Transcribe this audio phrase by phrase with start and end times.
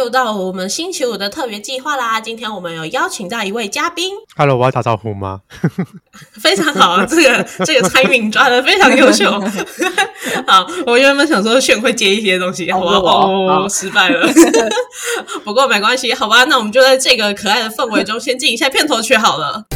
[0.00, 2.18] 又到我们星期五的特别计划啦！
[2.18, 5.42] 今天我们有邀请到一位嘉宾，Hello，我要打招呼吗？
[6.40, 9.30] 非常好，这个这个猜名抓的非常优秀。
[10.48, 13.68] 好，我原本想说炫会接一些东西，好不好？
[13.68, 14.26] 失败了，
[15.44, 16.44] 不过没关系，好吧？
[16.44, 19.66] 那我们就在这个可爱的氛围中，先进一下片头曲好了。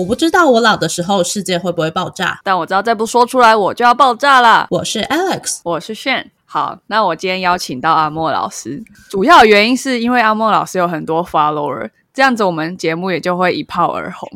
[0.00, 4.66] 我不知道我老的时候世界会不会爆炸，但我知道再不说出来我就要爆炸了。
[4.70, 6.30] 我是 Alex，我是炫。
[6.46, 14.26] 好，那我今天邀请到阿莫老师，主要原因是因为阿莫老师有很多 follower，这样子我们节目也就会一炮而红。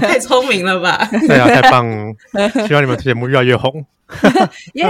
[0.00, 1.06] 太聪明了吧？
[1.28, 2.14] 对啊，太棒了！
[2.66, 3.84] 希望你们节目越来越红。
[4.72, 4.86] 耶！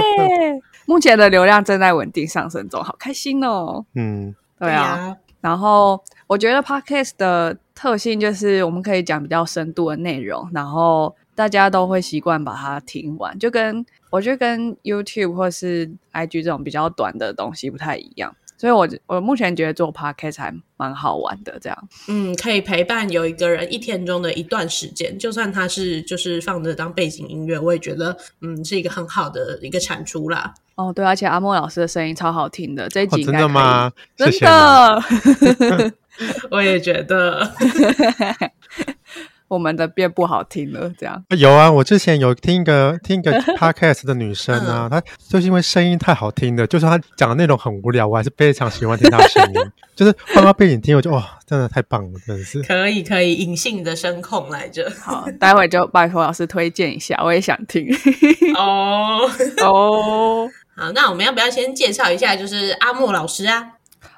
[0.85, 3.83] 目前的流量正在稳定上升中，好开心哦。
[3.95, 5.17] 嗯，对啊。
[5.41, 18.35] 然后我觉得 podcast 的特性就是我们可以讲比较深度的内容，然后大家都会习惯把它听完，就跟我觉得跟 YouTube 或是 IG 这种比较短的东西不太一样。
[18.59, 21.89] 所以，我我目前觉得做 podcast 还蛮好玩的，这样。
[22.09, 30.53] 嗯，可以陪伴有一个人一天中的一段时间，就算他是就是放着当背景音乐，我也觉得嗯是一个很好的一个产出啦。
[30.75, 33.89] 哦，对，而且阿莫老师的声音超好听的，这一集真的吗？
[34.17, 35.01] 真的，
[36.51, 37.49] 我也觉得。
[39.49, 41.69] 我们的变不好听了，这样有啊。
[41.69, 49.55] 我之前有听一个听一个 podcast 的女生啊，她就是因为声音太好听了，就算她讲的内容很无聊，我还是非常喜欢听她的声音。
[49.95, 54.89] 就是放到背景听，我就哇，真的太棒了，真的是可以可以隐性的声控来着。
[55.01, 57.85] 好，待会就拜托老师推荐一下，我也想听。
[58.55, 59.29] 哦
[59.61, 63.67] 哦， 好，那我们要不要先介绍一下，就是阿莫老师啊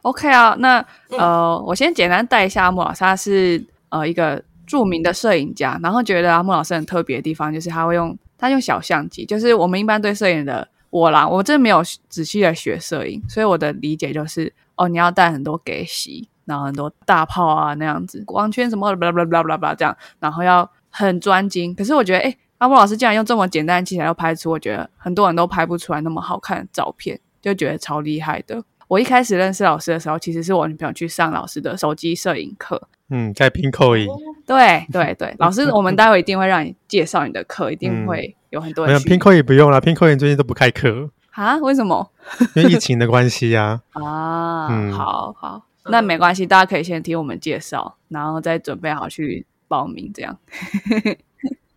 [0.03, 4.43] ？OK 啊，那呃，我先简单带一下阿莫老师，他是呃一个。
[4.71, 21.75] 著名的摄影家，然后觉得阿莫老师很特别的地方，就是他会用他用小相机，就是我们一般对摄影的我啦，我真没有仔细的学摄影，所以我的理解就是，哦，你要带很多给洗，然后很多大炮啊那样子，光圈什么巴拉巴拉巴拉巴拉这样，然后要很专精。
[21.75, 28.63] 可是我觉得，哎，阿莫老师竟然用这么简单的器材要拍出，我觉得很多人都拍不出来那么好看的照片，就觉得超厉害的。
[28.91, 32.89] 我一开始认识老师的时候，其实是我女朋友去上老师的手机摄影课。
[33.09, 34.05] 嗯，在拼扣影。
[34.45, 38.85] 对对对，老师，我们待会一定会让你介绍你的课，一定会有很多。
[38.85, 41.55] 没有拼扣影不用了，拼扣影最近都不开课啊？
[41.59, 42.11] 为什么？
[42.53, 43.79] 因为疫情的关系呀。
[43.95, 50.37] 啊，好好，那没关系，大家可以先听我们介绍，然后再准备好去报名，这样。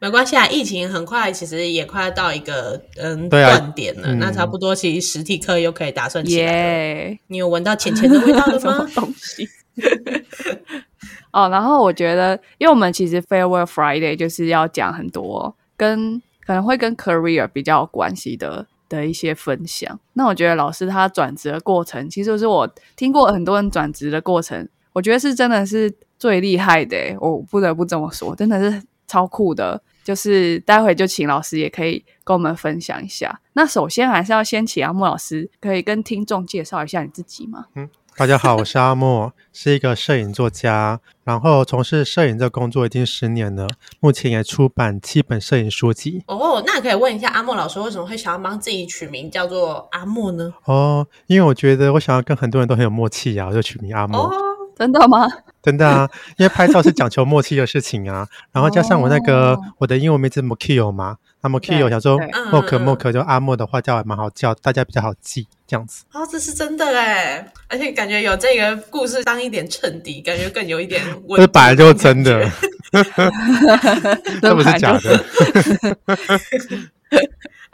[0.04, 7.19] 没关系啊，疫情很快，其实也快要到一个嗯断点了，那差不多，其实实体课又可以打算起来。
[7.28, 8.87] 你有闻到钱钱的味道了 吗？
[8.94, 9.48] 东西。
[11.32, 19.98] 哦，然后我觉得，因为我们其实 Farewell Friday 就是要讲很多跟可能会跟 career 比较有关系的的一些分享。
[20.12, 26.98] 那我觉得老师他转职的过程，其实是我听过很多人转职的过程，我觉得是真的是最厉害的。
[27.20, 29.82] 我不得不这么说，真的是超酷的。
[30.03, 33.41] 就是待会就请老师也可以跟我们分享一下。
[33.54, 37.66] 那首先还是要先请阿莫老师，可以跟听众介绍一下你自己吗？
[37.75, 37.88] 嗯。
[38.16, 43.66] 大家好，我是阿莫，是一个摄影作家，然后从事摄影这工作已经十年了，
[43.98, 46.22] 目前也出版七本摄影书籍。
[46.28, 50.54] 哦，那可以问一下阿莫老师，为什么会想要帮自己取名叫做阿莫呢？
[50.66, 54.31] 哦，因为我觉得我想要跟很多人都很有默契呀，我就取名阿莫。
[54.76, 55.26] 真的吗？
[55.62, 58.26] 真的啊，因为拍照是讲求默契的事情啊。
[58.52, 66.04] 然后加上我那个我的英文名字 Mokio 嘛，那 Mokio 想说 Mok Mok 就阿莫的话叫还蛮好叫，大家比较好记这样子。
[66.12, 71.00] 哦，这是真的哎，而且感觉有这个故事当一点衬底，感觉更有一点。
[71.36, 72.50] 这本来就真的，
[74.42, 75.24] 这不是假的。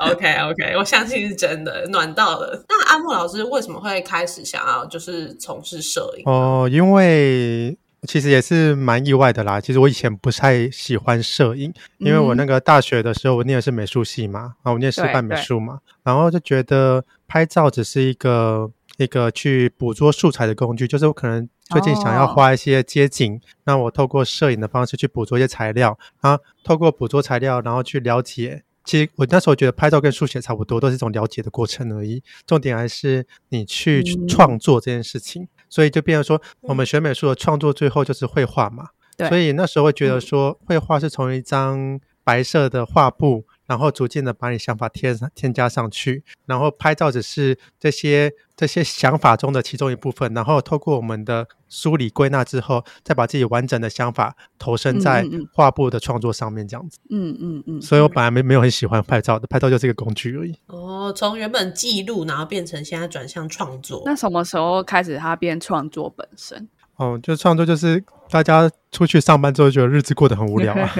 [0.01, 2.65] OK OK，我相信是真的，暖到了。
[2.69, 6.23] 那阿木老师为什么会开始想要就是从事摄影？
[6.25, 7.77] 哦，因为
[8.09, 9.61] 其实也是蛮意外的啦。
[9.61, 28.63] 其实我以前不太喜欢摄影，因为我那个大学的时候我念的是美术系嘛，啊，我念师范美术嘛，然后就觉得拍照只是一个一个去捕捉素材的工具，就是我可能最近想要画一些街景，那我透过摄影的方式去捕捉一些材料，啊，透过捕捉材料，然后去了解。
[28.85, 32.23] 其实我那时候觉得拍照跟书写差不多，都是一种了解的过程而已。
[32.47, 38.89] 重点还是你去创作这件事情，所以就变成说，我们学美术的创作最后就是绘画嘛。
[39.29, 43.45] 所以那时候会觉得说，绘画是从一张白色的画布。
[43.71, 55.25] 然后逐渐的把你想法添上添加上去，然后拍照只是这些这些想法中的其中一部分，然后透过我们的梳理归纳之后，再把自己完整的想法投身在
[55.55, 56.99] 画布的创作上面，这样子。
[57.11, 57.81] 嗯嗯嗯。
[57.81, 60.53] 所以我本来没没有很喜欢拍照的，拍照就是一个工具而已。
[60.67, 64.03] 哦，从原本记录，然后变成现在转向创作。
[64.05, 66.69] 那什么时候开始它变创作本身？
[67.01, 70.91] 哦，就创作就是大家出去上班之后，觉得日子过得很无聊啊。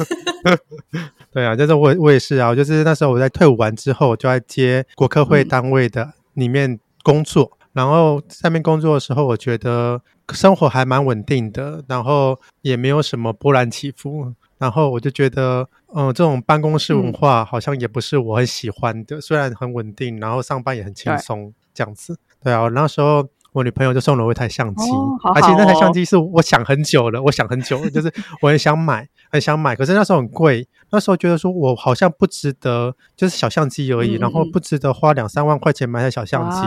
[1.30, 10.00] 对啊，就是我我也是啊，就是那时候我在退伍完之后，就在接国科会单位的里面工作，然后上面工作的时候，我觉得
[10.32, 22.18] 生活还蛮稳定的，然后也没有什么波澜起伏，然后我就觉得，嗯，这种办公室文化好像也不是我很喜欢的，虽然很稳定，然后上班也很轻松这样子。
[22.42, 23.28] 对啊，那时候。
[23.52, 24.90] 我女朋友就送了我一台相机，
[25.34, 36.58] 而且那台相机是我想很久了，我想很久，就是我很想买，很想买，可是那时候很贵，那时候觉得说我好像不值得，就是小相机而已，然后不值得花两三万块钱买台小相机，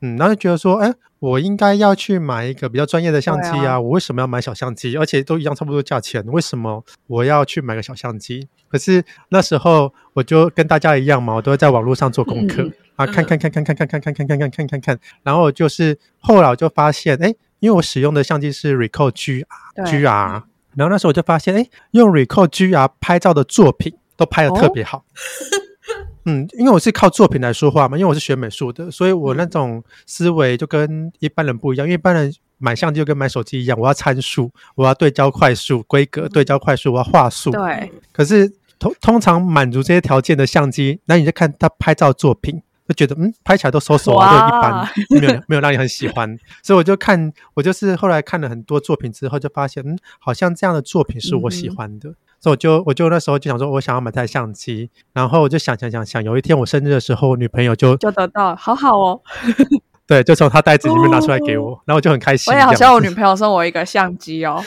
[0.00, 4.96] 嗯，然后就觉得说，哎，我应该要去买一个比较专业的相机啊，我为什么要买小相机？
[4.96, 8.48] 而且都一样差不多价钱，为什么我要去买个小相机？
[8.68, 12.70] 可是那时候我就跟大家一样嘛，我都会在网络上做功课。
[12.96, 19.44] 啊，看看看看看看看看看看看看看看，然后就是后来我就发现，哎，因为我使用的相机是 Ricoh GR
[19.76, 20.42] GR，
[20.74, 25.04] 然后那时候我就发现，哎，用 Ricoh GR 拍照的作品都拍的特别好。
[26.24, 31.84] 嗯，因为我是靠作品来说话嘛，因为我是学美术的，所以我那种思维就跟一般人不一样。
[31.84, 37.50] 因为一般人买相机就跟买手机一样，我要参数，我要对焦快速、规格、对焦快速，我要画素。
[37.50, 37.90] 对。
[38.12, 38.48] 可是
[38.78, 42.62] 通通常满足这些条件的相机，那你就看他拍照作品。
[42.92, 44.88] 就觉得嗯，拍起来都收手啊，都一般，
[45.20, 52.10] 没有 没有让你很喜欢，所以我就看，我就是后来看了很多作品之后，就发现嗯，好像这样的作品是我喜欢的，
[52.40, 59.20] 所以我就我就那时候就想说，我想要买台相机，然后我就想想想想，有一天我生日的时候，我女朋友就就得到，好好哦，
[60.06, 62.52] 对，就从她袋子里面拿出来给我，然后我就很开心。
[62.52, 64.62] 我也好像我女朋友送我一个相机哦，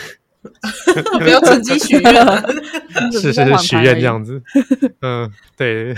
[1.20, 2.14] 没有趁机许愿，
[3.12, 4.42] 是是是许愿这样子，
[5.02, 5.94] 嗯，对。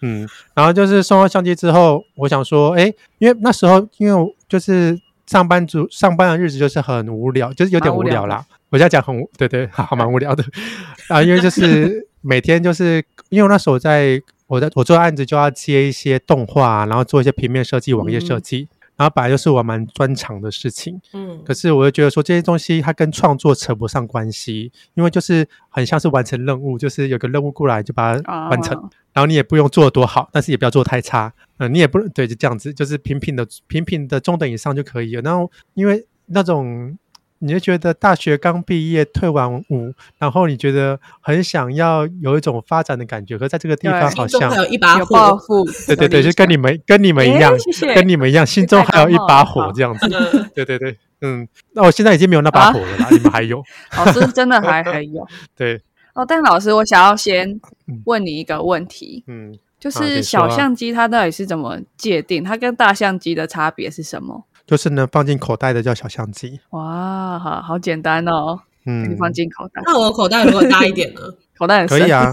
[0.00, 8.44] 嗯，然后就是送到相机之后，我想说，哎，因为那时候因为就是上班族上班的日子就是很无聊，就是有点无聊啦。
[8.70, 10.44] 我现在讲很对对，好蛮无聊的
[11.08, 18.68] 啊，因为就是每天就是因为那时候在我在我做案子就要接一些动画，然后做一些平面设计、网页设计。
[18.98, 28.76] 然后本来就是我蛮专长的事情，嗯，可是我又觉得说这些东西它跟创作扯不上关系，因为就是很像是完成任务，就是有个任务过来就把它完成，
[29.12, 35.22] 然后你也不用做多好，但是也不要做太差，嗯，你也不对，就这样子，就是平平的平平的中等以上就可以了。
[35.22, 36.98] 然后因为那种。
[37.40, 45.38] 你就觉得大学刚毕业退完伍，然后你觉得很想要有一种发展的感觉，可在这个地方好像有一把火，
[45.86, 47.52] 对对对，就跟你们跟你们一样，
[47.94, 50.08] 跟你们一样，心中还有一把火这样子。
[50.54, 53.62] 对对对，嗯，那我现在已经没有那把火了，你们还有？
[53.96, 55.26] 老师真的还还有？
[55.56, 55.80] 对。
[56.14, 57.60] 哦，但老师，我想要先
[58.04, 62.42] 问你一个问题，嗯，就是小相机它到底是怎么界定？
[62.42, 64.44] 它跟大相机的差别是什么？
[64.68, 66.60] 就是能放进口袋的叫小相机。
[66.70, 68.60] 哇，好好简单哦。
[68.86, 69.82] 嗯，放进口袋。
[69.84, 71.20] 那我口袋如果大一点呢？
[71.58, 72.32] 口袋很可以啊。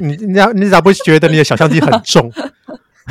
[0.00, 2.30] 你你咋你咋不觉得你的小相机很重？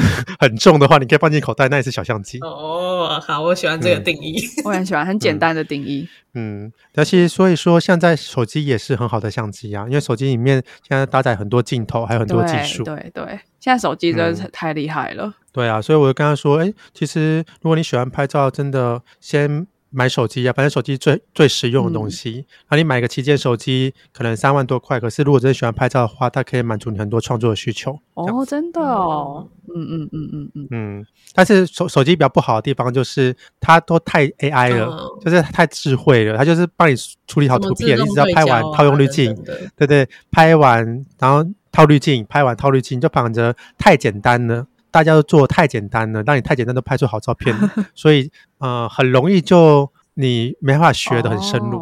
[0.39, 2.39] 很重的话，你可以放进口袋，那也是小相机。
[2.39, 4.39] 哦，好，我喜欢这个定义。
[4.65, 6.07] 我很喜欢很简单的定义。
[6.33, 12.83] 嗯，但其实所以说，现在手机也是很好的相机啊，因为手机里面现在搭载很多镜头，还有很多技术。
[12.83, 13.25] 对对，
[13.59, 15.33] 现在手机真的是太厉害了。
[15.51, 19.67] 对啊，所以我就跟他说，哎，其实如果你喜欢拍照，真的先。
[19.91, 22.45] 买手机啊，反正手机最最实用的东西。
[22.69, 27.99] 那你买个旗舰手机，可能三万多块，可是如果真的喜欢拍照的话，它可以满足你很多创作的需求。
[28.13, 31.05] 哦，真的哦，嗯嗯嗯嗯嗯嗯。
[31.33, 36.95] 但是手手机比较不好的地方就是它都太 AI 了，就是太智慧了，它就是帮你
[37.27, 39.35] 处理好图片，你只要拍完套用滤镜，
[39.75, 44.67] 对对，拍完然后套滤镜，拍完套滤镜，就绑着太简单了。
[44.91, 47.55] 大家都做太简单了，让你太简单都拍出好照片，
[47.95, 51.79] 所以呃很容易就你没办法学的很深入，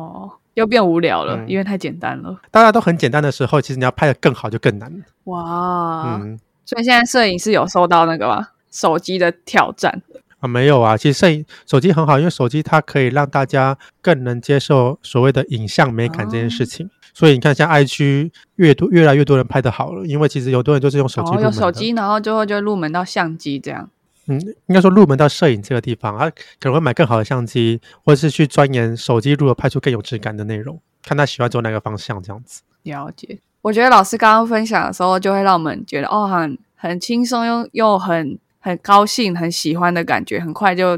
[0.54, 2.40] 又变无聊了，因为太简单了。
[2.52, 5.06] 大家都很简单的时候，其实你要拍的更好就更难了。
[5.26, 8.50] 哇，嗯，所以现在摄影师有受到那个吗？
[8.72, 10.02] 手机的挑战
[10.40, 10.48] 啊？
[10.48, 16.90] 没有啊，其实摄影手机很好，因为手机它可以让大家更能接受所谓的影像美感这件事情。
[17.18, 23.90] 所以你看，像 I 区越多越来越多人拍的好了，因为其实有多人就是用手机入门，有手机，然后最后就入门到相机这样。
[24.28, 32.62] 嗯，应该说入门到摄影这个地方，他可能会买更好的相机，或者是去钻研手机如何拍出更有质感的内容，看他喜欢走哪个方向这样子。
[32.84, 33.40] 了解。
[33.64, 40.96] 我觉得老师刚刚分享的时候，就会让我们觉得哦，很很轻松又又很很高兴、很喜欢的感觉，很快就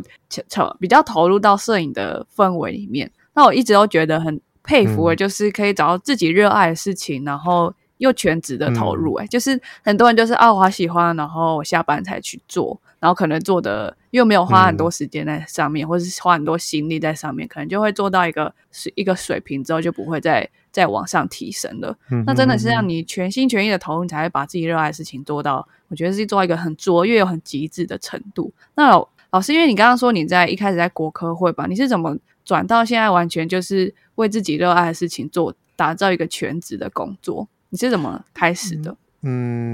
[0.49, 3.09] 投比较投入到摄影的氛围里面。
[3.33, 4.37] 那我一直都觉得很
[4.69, 9.15] 佩服的，就是可以找到自己热爱的事情，然后又全职的投入。
[9.15, 12.79] 哎，就是很多人就是啊，我喜欢，然后我下班才去做。
[12.99, 21.95] 然后可能做的又没有花很多时间在上面，或者是花很多心力在上面，可能就会做到一个是一个水平之后，就不会再再往上提升了。
[22.27, 25.65] 那真的是让你全心全意的投入，你才会把自己热爱的事情做到。
[25.87, 28.51] 我觉得是做到一个很卓越、很极致的程度。
[28.75, 32.17] 那老师，因为你刚刚说你在一开始在国科会吧，你是怎么
[32.49, 37.47] 转到现在完全就是为自己热爱的事情做，打造一个全职的工作？
[37.69, 38.97] 你是怎么开始的？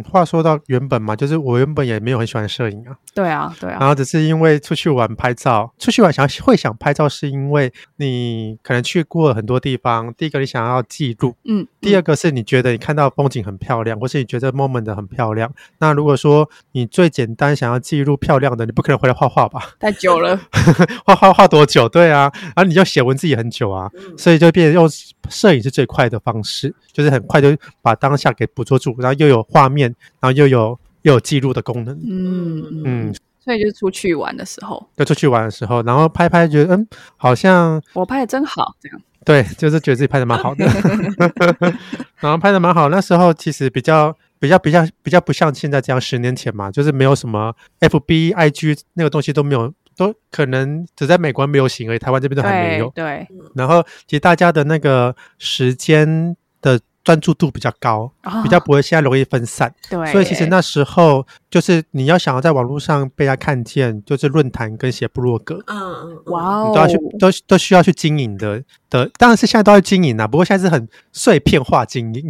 [0.10, 2.98] 话说到原本嘛，就是我原本也没有很喜欢摄影啊。
[3.14, 3.78] 对啊，对啊。
[3.80, 10.12] 然后只是因为出去玩拍照，出去玩想会想拍照，是因为你可能去过很多地方。
[10.16, 11.68] 第一个你想要记录，嗯。
[11.80, 15.54] 第二个是你觉得你看到风景很漂亮，或是你觉得 moment 很漂亮。
[15.78, 19.76] 那如果说你最简单想要记录漂亮的，你不可能回来画画吧？
[19.80, 20.40] 太久了，
[21.06, 21.88] 画画画多久？
[21.88, 23.88] 对啊，然后你就写文字也很久啊，
[24.18, 24.90] 所以就变成用
[25.30, 29.35] 摄影是最快的方式，就是很快就把当下给捕捉住，然后又有。
[29.36, 36.88] 有画面，然后又有又有记录的功能，嗯嗯，所以就是出去玩的时候，就出去玩的时候，然后拍拍，觉得嗯，
[37.18, 40.66] 好像我拍的真好，这样对，就是觉得自己拍的蛮好的，
[42.20, 42.90] 然后拍的蛮好。
[42.90, 52.92] 那时候其实比较比较比较比较不像现在这样，十年前嘛，就是没有什么 F B I G 那个东西都没有，都可能只在美国没有行而已，台湾这边都还没有。
[52.94, 56.80] 对，然后其实大家的那个时间的。
[57.06, 58.12] 专注度比较高，
[58.44, 59.74] 比较不会现在容易分散。
[59.90, 72.30] 对，所以其实那时候就是你要想要在网络上被他看见，就是论坛跟写部落格，嗯嗯，哇哦，都要去都都需要去经营的的，当然是现在都要经营啊，不过现在是很碎片化经营。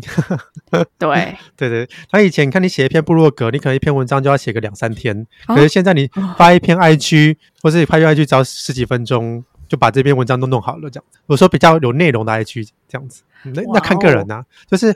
[0.69, 0.85] 对
[1.57, 9.43] 对对，那以前你看你写一篇部落格，你可能一篇文章就要写个两三天，可是现在你发一篇 IG 或是你拍一篇 IG 只要十几分钟。
[9.67, 11.03] 就把这篇文章都弄好了，这样。
[11.25, 14.95] 我说比较有内容的 IG 这样子，那那看个人呐，就是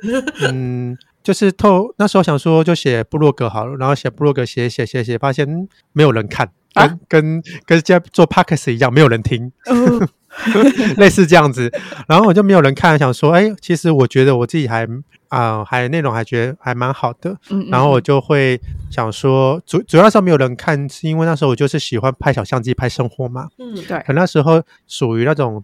[0.50, 5.48] 嗯，就是透那时候想说就写部落格好了，然后写部落格写写写写，发现
[5.92, 9.52] 没有人看，跟跟跟在做 Podcast 一样，没有人听。
[10.98, 11.72] 类似这样子，
[12.08, 14.88] 然后我就没有人看，想说，哎，其实我觉得我自己还
[15.28, 17.36] 啊，还内容还觉得还蛮好的，
[17.72, 25.64] 然后我就会想说，主主要是没有人看，是因为那时候我就是喜欢拍小相机拍生活嘛，嗯，对，可那时候属于那种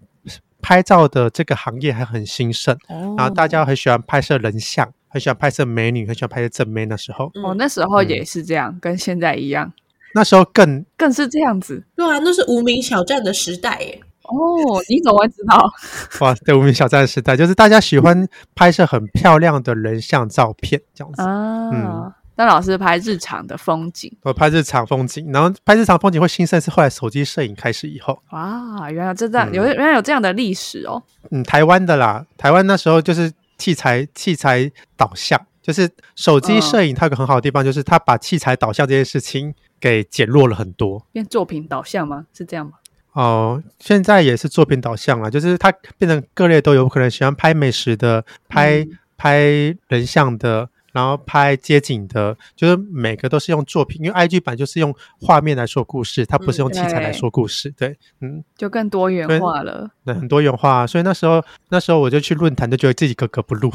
[0.66, 2.76] 拍照的这个行业还很兴盛，
[3.16, 9.72] 然后大家很喜欢拍摄人像，很喜欢拍摄美女，很喜欢拍摄正妹，那时候，哦，那时候也是这样，跟现在一样，
[10.16, 14.02] 那时候更更是这样子，对啊，那是无名小站的时代耶。
[14.24, 15.72] 哦，你怎么会知道？
[16.26, 21.70] 哇，对，无名小站时代就是大家喜欢拍摄很漂亮的人像照片这样子啊。
[21.70, 28.22] 嗯，那老师拍日常的风景，我拍日常风景，然后拍日常风景会兴盛是后来手机摄影开始以后。
[28.32, 31.02] 哇，原来这样有原来有这样的历史哦。
[31.32, 41.06] 嗯，台湾的啦，台湾那时候就是器材器材导向，就是手机摄影它有个很好的地方，就是它把器材导向这件事情给减弱了很多。
[41.14, 42.26] 变作品导向吗？
[42.34, 42.74] 是这样吗？
[43.14, 49.40] 哦，现在也是作品导向了，就是它变成各类都有可能，喜欢拍美食的，拍拍
[49.88, 63.70] 人像的，然后拍街景的，就是每个都是用作品，因为 IG 版就是用画面来说故事，它不是用器材来说故事，对，嗯，就更多元化了，对，很多元化，所以那时候那时候我就去论坛，就觉得自己格格不入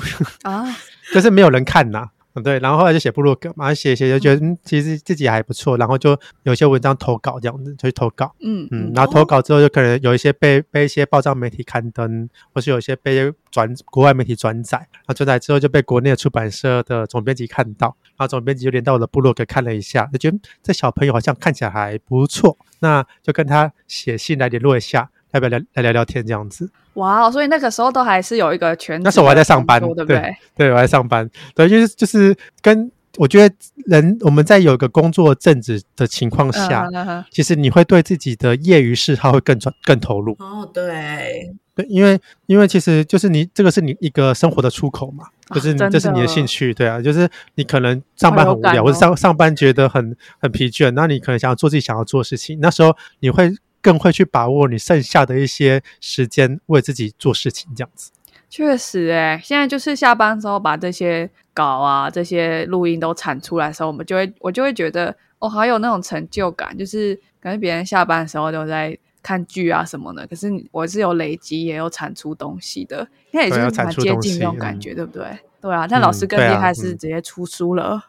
[0.45, 0.65] 啊，
[1.13, 2.09] 就是没有人看呐。
[2.35, 25.11] 嗯，对，然后后来就写部落格嘛，写写就觉得嗯，其实自己还不错，然后就有些文章投稿这样子，就去投稿，嗯嗯，然后投稿之后就可能有一些被被一些报章媒体刊登，或是有一些被转国外媒体转载，然后转载之后就被国内的出版社的总编辑看到，然后总编辑就连到我的部落格看了一下，就觉得这小朋友好像看起来还不错，那就跟他写信来联络一下。
[25.33, 26.69] 要不要聊来聊聊天这样子？
[26.95, 30.35] 哇哦，所以那个时候都还是有一个全，那时候我还在上班，对不对？
[30.57, 33.55] 对，我在上班，对，就是就是跟我觉得
[33.87, 36.89] 人我们在有一个工作正职的情况下，
[37.31, 40.37] 其实你会对自己的业余嗜好会更专更投入。
[40.41, 53.53] 哦，对，对，因为因为其实就是你这个是你一个生活的出口嘛，就是这是你的兴趣，对啊，就是你可能上班很无聊，或者上上班觉得很很疲倦，那你可能想要做自己想要做的事情，那时候你会。
[53.83, 58.11] 更会去把握你剩下的一些时间，为自己做事情，这样子。
[58.49, 75.27] 确实，哎，现在就是下班之后把这些稿啊、这些录音都产出来的时候，我们就会，我就会觉得，哦，好有那种成就感，就是感觉别人下班的时候都在看剧啊什么的，可是我是有累积，也有产出东西的，应该也就是蛮接近那种感觉，对不对？
[75.61, 78.03] 对啊，但老师更厉害，是直接出书了。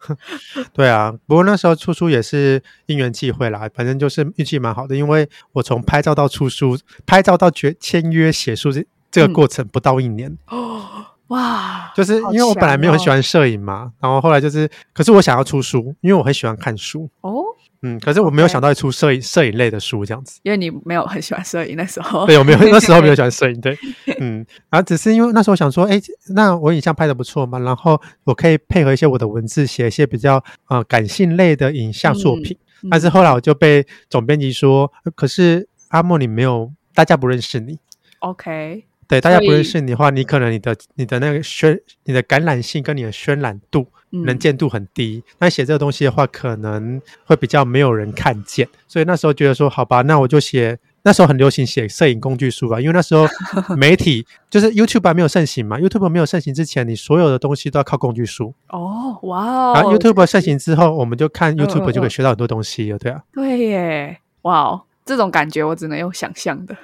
[0.72, 10.36] 对啊，不过那时候出书也是因缘际会啦，反正就是运气蛮好的，因为我从拍照到出书，拍照到决签约写书这这个过程不到一年。
[10.48, 10.82] 哦，
[11.28, 11.92] 哇！
[11.94, 17.10] 就是因为我本来没有很喜欢摄影嘛，然后后来就是，可是我想要出书，因为我很喜欢看书。
[17.20, 17.44] 哦。
[17.82, 22.26] 嗯，可是我没有想到出摄影摄影类的书这样子，因为你没有很喜欢摄影那时候。
[22.26, 23.78] 对，我没有那时候没有喜欢 摄影，对，
[24.18, 26.00] 嗯，然后只是因为那时候想说，哎，
[26.34, 32.56] 那我影像拍的不错嘛，然后我可以配合一些我的文字，写一些比较呃感性类的影像作品。
[32.90, 37.78] 但是后来我就被总编辑说，可是阿莫你没有，大家不认识你。
[38.20, 38.84] OK。
[39.08, 45.24] 对，大家不认识你的话，你可能你的你的那个渲你的感染性跟你的渲染度、能见度很低。
[45.38, 48.68] 那写这个东西的话，可能会比较没有人看见。
[48.86, 50.78] 所以那时候觉得说，好吧，那我就写。
[51.04, 53.26] 那时候很流行写摄影工具书吧，因为那时候
[53.78, 55.78] 媒体就是 YouTube 还没有盛行嘛。
[55.78, 58.52] YouTube 没有盛行之前，你所有的东西都要靠工具书。
[58.68, 59.72] 哦，哇哦！
[59.74, 63.22] 然后 YouTube 盛行之后，我们就看 YouTube 就可以学到很多东西了，对啊。
[63.32, 64.82] 对耶，哇哦！
[65.08, 66.76] 这种感觉我只能用想象的。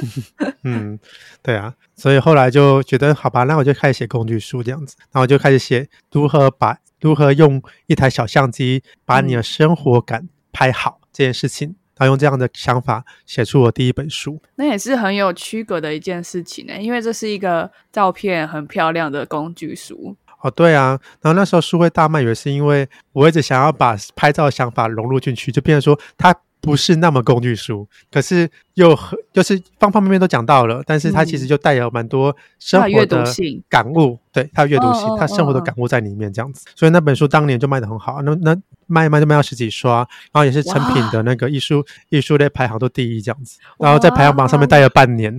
[0.64, 0.98] 嗯，
[1.42, 14.40] 对啊，所以后来就觉得好吧，那我就开始写工具书这样子，然后就开始写如何把如何用一台小相机把你的生活感拍好这件事情，然后用这样的想法写出我第一本书。
[14.56, 20.16] 那也是很有区隔的一件事情呢，因为这是一个照片很漂亮的工具书。
[20.40, 26.34] 哦，对啊，然后那时候书会大卖，也是因为我一直想要把拍照的想法融入进去，就变成说它。
[26.60, 33.24] 不是那么工具书，可是又很就是方方面面都讲到了，但是它其实就带有蛮多生活的
[33.68, 39.98] 感悟，对，它阅读性，它生活的感悟在里面这样子，所以那本书当年就卖的很好，那那卖卖就卖到十几刷，
[40.32, 45.38] 然后也是成品的那个艺术艺术类排行都第一这样子，然后在排行榜上面待了半年，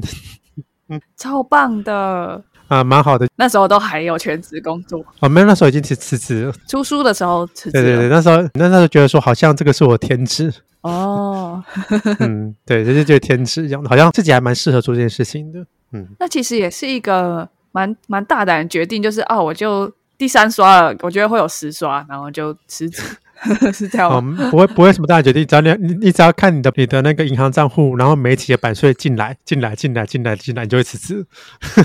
[0.90, 2.44] 嗯， 超棒的。
[2.72, 3.28] 啊，蛮好的。
[3.36, 6.54] 那时候都还有全职工作哦，没有，那时候已经辞辞职了。
[6.70, 7.72] 出书的时候辞职。
[7.72, 11.62] 对对对，那时候那时候觉得说，好像这个是我天职哦。
[12.20, 15.60] 嗯，对，就是觉得天职一样，好像自己还蛮适合做这件事情的。
[15.92, 23.04] 嗯，那其实也是一个蛮蛮大胆的决定，就是啊，我就第三刷了，我觉得会有十刷，然后就辞职。
[23.74, 24.50] 是这样吗？
[24.52, 31.26] 不会，不会什么大决定，只要你你你只要看你的你的那个银行账户，然后每期的版税进来进来进来进来进来，你就会辞职。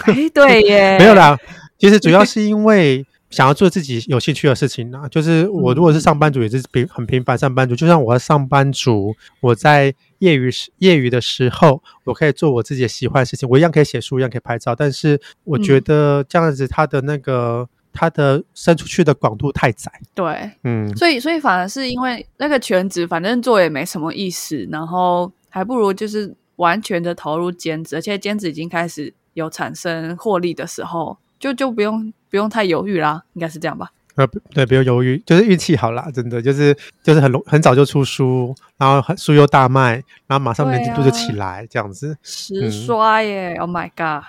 [0.05, 1.37] 哎，对耶， 没有啦。
[1.79, 5.09] 其实主要是因为 想要做自己有兴趣的事情啊。
[5.09, 7.75] 就是我如果是上班族，也是平很平凡上班族。
[7.75, 14.75] 就像我的上班族，我在业余时业余的时候，我可以做我自己喜欢的事情，我一样可以写书，一样可以拍照。
[14.75, 17.69] 但是我觉得这样子，他的那个。
[17.97, 33.91] 它的伸出去的广度太窄，对，嗯，所以所以反而是因为那个全职，反正做也没什么意思，然后还不如就是完全的投入兼职，而且兼职已经开始有产生获利的时候，就就不用不用太犹豫啦，应该是这样吧？
[34.17, 44.25] 呃，对，不用犹豫，就是运气好啦，真的就是就是很很早就出书，然后书又大卖，然后马上年纪度就起来，这样子十刷耶！Oh my god！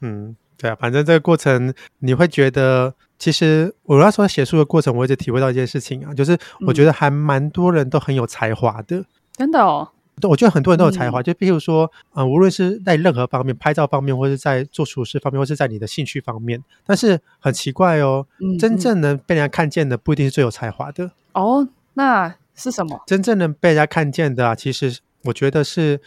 [0.00, 0.36] 嗯。
[0.58, 9.88] 对啊，反正这个过程你会觉得，其实我要说写书的过程，我一直体会到一件事情啊，就是我觉得还蛮多人都很有才华的，真的哦。
[10.22, 18.26] 我觉得很多人都有才华，就比如说，嗯，无论是在任何方面，拍照方面，或是在做厨师方面，或是在你的兴趣方面，但是很奇怪哦，
[18.58, 21.68] 真正能被人家看见的，不一定是最有才华的哦。
[21.92, 23.02] 那是什么？
[23.06, 26.00] 真正能被人家看见的啊，其实我觉得是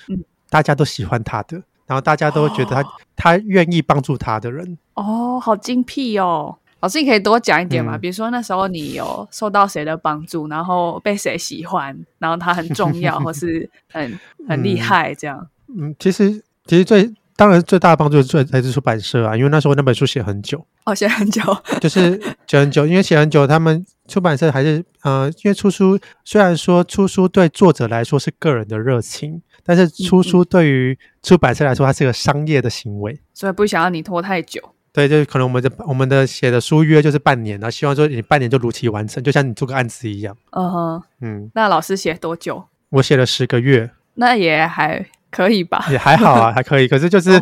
[0.49, 1.61] 大家都喜欢他的。
[1.89, 2.83] 然后大家都觉得他
[3.15, 6.55] 他愿意帮助他的人哦，好精辟哦！
[6.81, 7.97] 老师，你可以多讲一点嘛？
[7.97, 15.47] 比如说那时候你有受到谁的帮助，然后被谁喜欢，然后他很重要 或是很很厉害这样。
[15.75, 16.31] 嗯，其实
[16.67, 21.41] 其实最当然最大的帮助是来自出版社啊，因为那时候那本书写很久哦，写很久，
[21.81, 29.41] 就是写很久，因为写很久，他们出版社还是呃，因为出书虽然说出书对作者来说是个人的热情。
[29.69, 34.59] 但是出书对于出版社来说，它是个商业的行为，所以不想要你拖太久。
[34.91, 40.35] 对，就是可能我们的我们的写的书约就是半年，然后希望说你半年就如期完成，就像你做个案子一样。
[40.49, 42.63] 嗯哼，嗯，那老师写多久？
[42.89, 45.85] 我写了十个月，那也还可以吧？
[45.91, 46.87] 也还好啊，还可以。
[46.87, 47.39] 可是就是，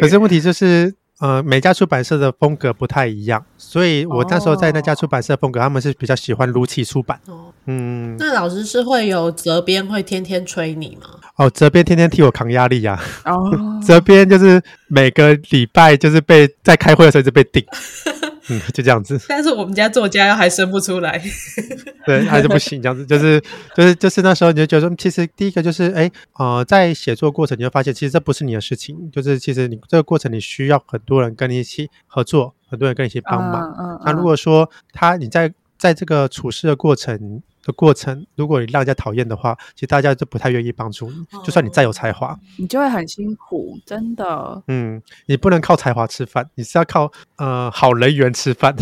[0.00, 0.92] 可是问题就是。
[1.20, 7.18] 呃，每家出版社的风格不太一样，所以我那时候在那家出版社风格，他们是比较喜欢如期出版。
[7.26, 11.08] 哦，嗯，那老师是会有责编会天天催你吗？
[11.36, 13.00] 哦，责编天天替我扛压力呀。
[13.24, 13.50] 哦，
[13.84, 17.64] 责编就是每个礼拜就是被在开会的时候就被顶。
[18.48, 19.20] 嗯， 就这样子。
[19.28, 21.22] 但是我们家作家还生不出来，
[22.06, 22.82] 对，还是不行。
[22.82, 23.40] 这样子就是
[23.74, 34.00] 就是就是那时候你就觉得，其实第一个就是哎呃，在写作过程你会发现，其实这不是你的事情，就是其实你这个过程你需要很多人跟你一起合作，很多人跟你一起帮忙。
[34.04, 37.42] 那如果说他你在在这个处事的过程。
[37.68, 41.16] 的过程，如果你让人家讨厌的话，其实大家就不太愿意帮助你。
[41.44, 44.62] 就算你再有才华，你就会很辛苦，真的。
[44.68, 48.74] 嗯，你不能靠才华吃饭，你是要靠呃好人缘吃饭。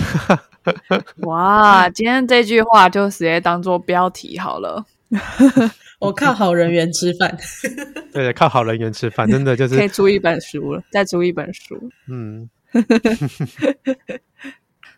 [1.27, 4.85] 哇，今天这句话就直接当做标题好了。
[5.99, 7.37] 我靠好人缘吃饭。
[8.13, 11.91] 对，靠好人缘吃饭，真的就是可以出一本书了，再出一本书。
[12.07, 12.49] 嗯。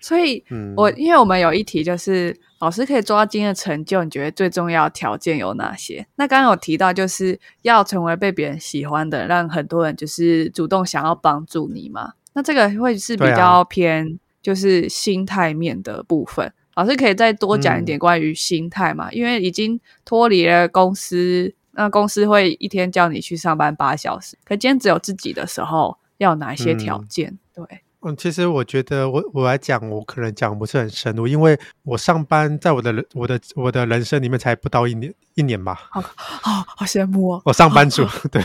[0.00, 0.44] 所以，
[0.76, 2.36] 我因为我们有一题就是。
[2.60, 6.04] 老师可以做到今天的成就，你觉得最重要条件有哪些？
[6.16, 12.14] 那刚刚有提到，就是要成为被别人喜欢的，让很多人就是主动想要帮助你嘛。
[12.32, 16.52] 那这个会是比较偏就是心态面的部分。
[16.74, 19.08] 老师可以再多讲一点关于心态嘛？
[19.12, 27.38] 因为已经脱离了公司，那公司会一天叫你去上班八小时，可今天只有自己的时候，要哪一些条件？
[27.54, 27.82] 对。
[28.00, 35.74] 嗯，其实我觉得我我来讲，我可能讲不是很深入，因为我上班在我的人我的我的人生里面才不到一年一年吧。
[35.90, 37.42] 好，好好羡慕哦！
[37.44, 38.40] 我上班族， 对，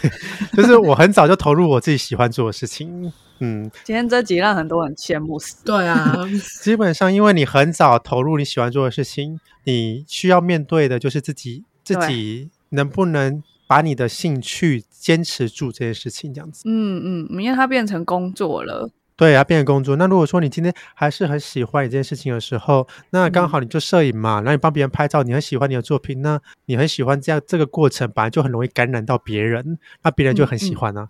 [0.54, 3.14] 就是我很早就投入我自己喜欢做的事情。
[3.40, 5.64] 嗯，今天这集让很多人羡慕死。
[5.64, 6.16] 对啊，
[6.64, 16.64] 基本上因为你很早投入你喜欢做的事情，你需要面对的就是自己自己能不能把你的兴趣坚持住这件事情，这样子。
[16.66, 18.90] 嗯嗯，因为它变成工作了。
[19.16, 19.96] 对啊，变成工作。
[19.96, 31.10] 那如果说你今天还是很喜欢一件事情的时候，那刚好你就摄影嘛，然后你帮别人拍照，你很喜欢你的作品，那你很喜欢这样这个过程，本来就很容易感染到别人，那别人就很喜欢啊。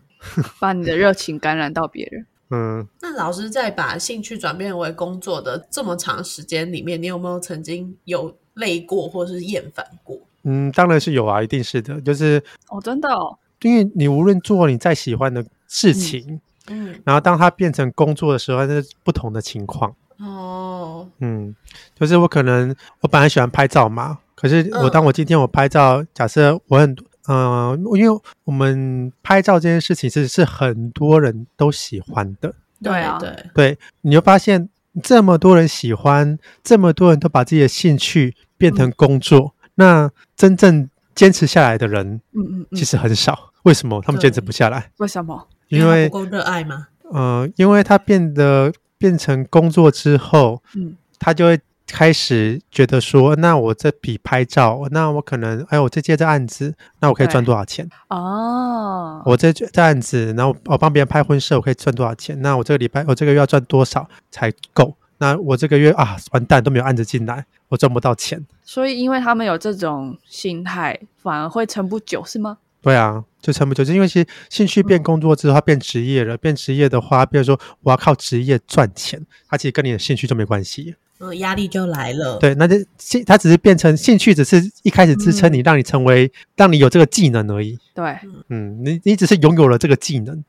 [0.59, 2.25] 把你的热情感染到别人。
[2.51, 2.85] 嗯。
[3.01, 10.19] 那老师在把兴趣转变为工作的这么长时间里面，你有没有曾经有累过或是厌烦过？
[10.43, 12.01] 嗯，当然是有啊，一定是的。
[12.01, 16.41] 就是哦，真的哦，因为你无论做你再喜欢的事情。
[16.67, 19.93] 嗯，然后当它变成工作的时候，那是不同的情况。
[20.19, 21.07] 哦。
[21.19, 21.55] 嗯，
[21.95, 26.95] 就是我可能我本来喜欢拍照嘛，可是我当我今天我拍照，假设我很
[27.27, 34.69] 嗯，因为我们拍照这件事情是是很多人都喜欢的，对啊，对对，你就发现
[35.01, 43.51] 这么多人喜欢，这么多人都把自己的兴趣变成工作，那真正坚持下来的人，嗯嗯，其实很少。
[43.63, 44.01] 为什么？
[44.05, 44.91] 他们坚持不下来？
[44.97, 45.47] 为什么？
[45.77, 46.87] 因为不够热爱吗？
[47.13, 57.87] 嗯，因为他变得变成工作之后，嗯，他就会开始觉得说，那我这笔拍照，那我可能，哎，我这接这案子，那我可以赚多少钱？
[58.09, 62.41] 哦，我这这案子，然后我帮别人拍婚摄，我可以赚多少钱？
[62.41, 64.95] 那我这个礼拜，我这个月要赚多少才够？
[65.19, 68.43] 那我这个月啊，完蛋，都没有案子进来，我赚不到钱。
[68.65, 72.57] 所以，因为他们有这种心态，反而会撑不久，是吗？
[72.83, 76.35] 对啊，就撑不久，就因为其实兴趣变工作之后，它变职业了。
[76.35, 80.93] 变职业的话，比如说我要靠职业赚钱，它其实跟你的兴趣就没关系。
[81.19, 82.37] 嗯，压力就来了。
[82.39, 87.79] 对，那就兴，它只是变成兴趣，只是一开始支撑你，让你成为，让你有这个技能而已。
[87.95, 88.17] 对，
[88.49, 90.43] 嗯，你你只是拥有了这个技能。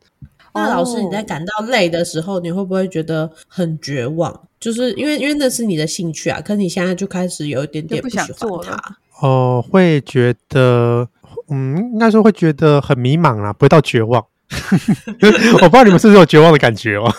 [0.55, 4.49] 那老师，你在感到累的时候，你会不会觉得很绝望？
[4.59, 8.77] 就是因为因为那是你的兴趣啊，可你现在就开始有一点点不想做它。
[9.21, 11.09] 哦，会觉得。
[11.49, 14.25] 嗯，应该说会觉得很迷茫啦，不会到绝望。
[14.55, 17.11] 我不知道你们是不是有绝望的感觉哦。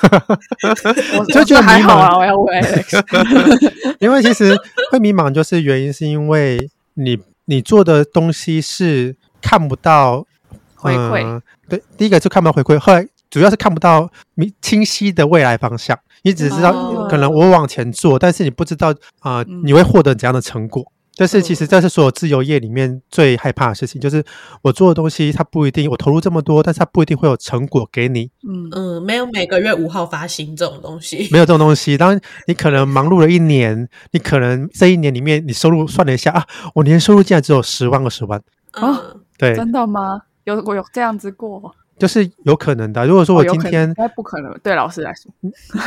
[1.17, 2.63] 我 就觉得还好啊，我要问。
[3.99, 4.55] 因为其实
[4.91, 10.25] 会迷茫，就是原因是因为你你做的东西是看不到
[10.75, 11.41] 回馈。
[11.67, 15.97] 对，第一个是看不到回馈，后来主要是看不到明清晰的未来方向。
[16.21, 20.91] 你只知道可能我往前做，但是你不知道啊，你会获得怎样的成果。
[21.17, 24.23] 但是其实这是所有自由业里面最害怕的事情，就是
[24.62, 28.30] 我做的东西，它不一定我投入这么多，但是它不一定会有成果给你。
[28.47, 31.95] 嗯嗯，没有每个月五号发薪这种东西，没有这种东西。
[31.99, 39.01] 当你可能忙碌了一年，你可能这一年里面你收入算了一下啊，我年收入竟然只有十万二十万啊？
[39.38, 40.21] 对，真的吗？
[40.43, 41.73] 有我有这样子过？
[41.97, 43.05] 就是有可能的。
[43.05, 44.53] 如果说我今天，该不可能。
[44.63, 45.31] 对老师来说，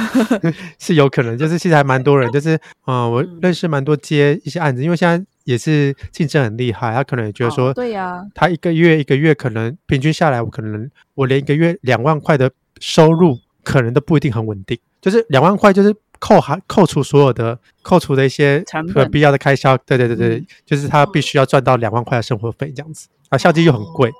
[0.78, 1.36] 是有可能。
[1.36, 14.78] 就是其实还蛮多人， 就是嗯，我认识蛮多接一些案子，因为现在也是竞争很厉害，他可能也觉得说，对呀，他一个月一个月可能平均下来，我可能我连一个月两万块的收入，可能都不一定很稳定。
[15.00, 19.76] 就是两万块，就是扣还扣除所有的扣除的一些和必要的开销。
[19.78, 24.10] 对对对对，就是他必须要赚到两万块的生活费这样子啊，相机又很贵。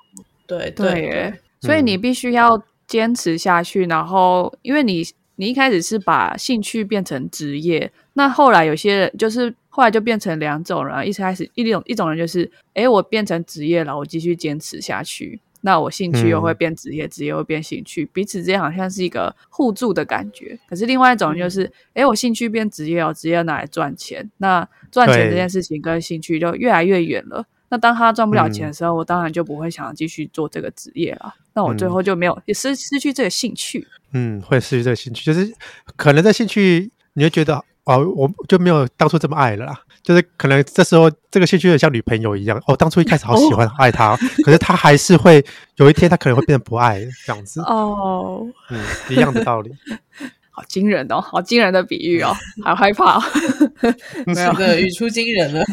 [0.47, 1.35] 对对。
[1.61, 5.03] 所以你必须要坚持下去，然后因为你
[5.37, 15.41] 你一开始是把兴趣变成职业，那后来有些人就是后来就变成两种人，一开始一种一种人就是，哎，我变成职业了，我继续坚持下去。
[15.61, 20.57] 那我兴趣又会变职业，职业会变兴趣，彼此之间好像是一个互助的感觉。
[20.69, 27.45] 可是另外一种就是，哎，我兴趣变职业哦，职业拿来赚钱，那赚钱这件事情跟兴趣就越来越远了。
[27.71, 31.35] 那当他赚不了钱的时候，我当然就不会想要继续做这个职业了。
[31.53, 33.87] 那我最后就没有也失失去这个兴趣。
[34.13, 35.53] 嗯，会失去这个兴趣，就是
[35.97, 39.79] 可能这兴趣你会觉得哦，我就没有当初这么爱了啦。
[40.03, 45.45] 就是可能这时候这个兴趣像女朋友一样，哦，当初一开始好喜欢爱他，可是他还是会
[45.77, 47.61] 有一天他可能会变得不爱这样子。
[47.63, 49.71] 哦，嗯，一样的道理。
[50.59, 53.21] 好惊人哦，好惊人的比喻哦，好害怕。
[54.27, 55.65] 没有的，语出惊人了。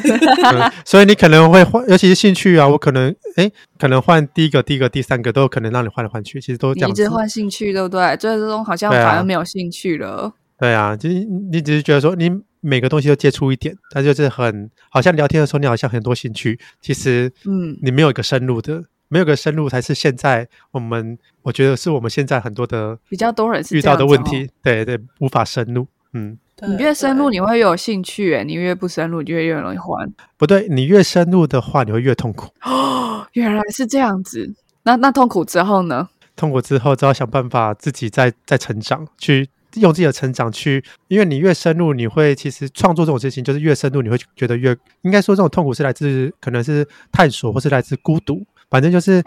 [0.85, 6.89] 所以你可能会换，尤其是兴趣啊，我可能哎，可能换第一个、第一个、第三个都有可能让你换来换去，其实都这样。
[6.91, 8.15] 一直换兴趣，对不对？
[8.17, 10.31] 最终好像反而没有兴趣了。
[10.59, 11.15] 对啊，就是
[11.51, 12.29] 你只是觉得说你
[12.61, 18.83] 每个东西都接触一点，它就是很好像聊天的时候你好像很多兴趣，其实嗯，你没有一个深入的。
[19.15, 24.49] 没有个深入才是现在我们，我觉得是我们现在很多的比较多人遇到的问题。
[24.61, 25.87] 对对，无法深入。
[26.11, 30.05] 嗯，你越深入，你会越有兴趣；哎，你越不深入，就越越容易换。
[30.35, 32.49] 不对，你越深入的话，你会越痛苦。
[32.63, 34.53] 哦， 原来是这样子。
[34.83, 36.09] 那那痛苦之后呢？
[36.35, 40.83] 痛苦之后，就要想办法自己再再成长，去用自己的成长去。
[41.07, 48.45] 因为你越深入，你会其实创作这种事情，就是越深入，你会觉得越应该说这种痛苦是来自可能是探索，或是来自孤独。
[48.69, 49.23] 反正就是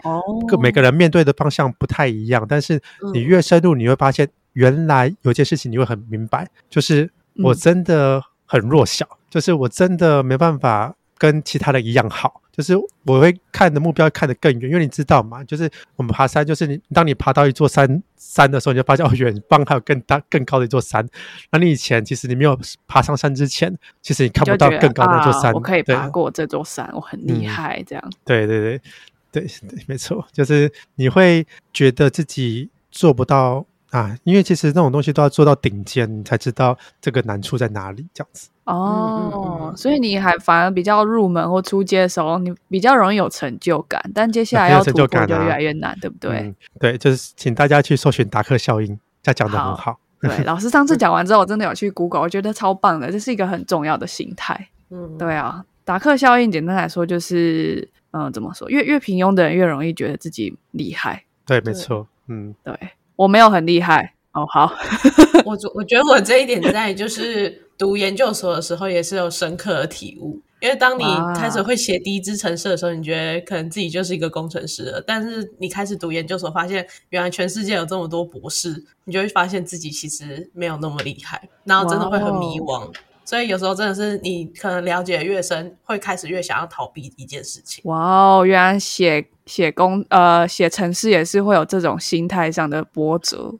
[0.47, 2.81] 各每个人面对的方向不太一样，但是
[3.13, 7.09] 你越深入，你会发现原来有件事情你会很明白，就是
[7.43, 12.75] 我真的很弱小，就是我真的没办法跟其他人一样好，就是
[13.05, 21.07] 我会看的目标看得更远，因为你知道嘛，就是我们爬山，就是你当你爬到一座山山的时候，你就发现哦，远方还有更大更高的一座山。
[21.51, 28.11] 那你以前其实你没有爬上山之前，其实你看不到更高的那座山，我可以爬过这座山，我很厉害，这样。
[28.25, 28.81] 对对对。
[29.31, 38.49] 对对，没错，就是你会觉得自己做不到啊，因为其实这种东西都要做到顶尖，你才知道这个难处在哪里，这样子。
[38.65, 46.53] 哦，所以你还反而比较入门或出街的时候，你比较容易有成就感，但接下来要突破就越来越难，对不对？
[46.79, 49.99] 对，就是请大家去搜寻达克效应，他讲的很好。
[50.21, 54.69] 对，老师上次讲完之后，我真的有去 Google，我觉得超棒的，这是一个很重要的心态。
[54.91, 57.89] 嗯，对啊，达克效应简单来说就是。
[58.11, 58.69] 嗯，怎么说？
[58.69, 61.25] 越越平庸的人越容易觉得自己厉害。
[61.45, 62.07] 对，没错。
[62.27, 62.73] 嗯，对
[63.15, 64.13] 我没有很厉害。
[64.33, 64.71] 哦，好。
[65.45, 70.39] 我我觉得我这一点在就是读研究所的时候也是有深刻的体悟。
[70.59, 71.03] 因为当你
[71.39, 75.01] 开始会写第一支程式的时候，你觉得可能自己就是一个工程师了。
[75.07, 82.93] 但是你开始读研究所，发现原来全世界有这么多博士，你就会发现自己其实没有那么厉害，然后真的会很迷惘。
[83.29, 87.83] 所以有时候真的是你可能了解越深，会开始越想要逃避一件事情。
[87.85, 93.53] 哇哦，原来写写工呃写程式也是会有这种心态上的波折。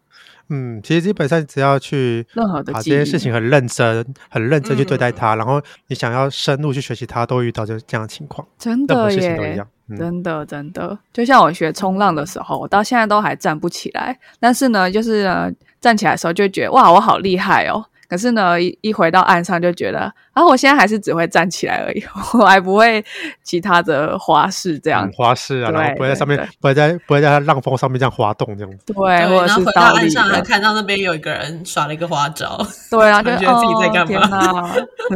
[0.48, 8.48] 嗯，其实基本上只要去任何的把这件事情很认真、很认真去对待它，然后你想要深入去学习它，都遇到就是这样的情况。
[8.58, 9.64] 真的耶，
[9.96, 17.86] 真的真的，就像我学冲浪的时候，我到现在都还站不起来，但是呢，就是呢站起来的时候就觉得哇，我好厉害哦。
[18.10, 23.04] 可是呢，一一回到岸上就觉得，啊，我现在还是只会站起来而已， 我还不会
[23.44, 25.08] 其他的花式这样。
[25.14, 28.94] 花式啊，然后不会在上面，不会在不会在浪峰上面这样滑动这样子。
[28.94, 32.58] 对，或者是回到岸上还看到那边有一个人耍了一个花招。
[32.90, 34.74] 对啊，就 觉得自己在干嘛？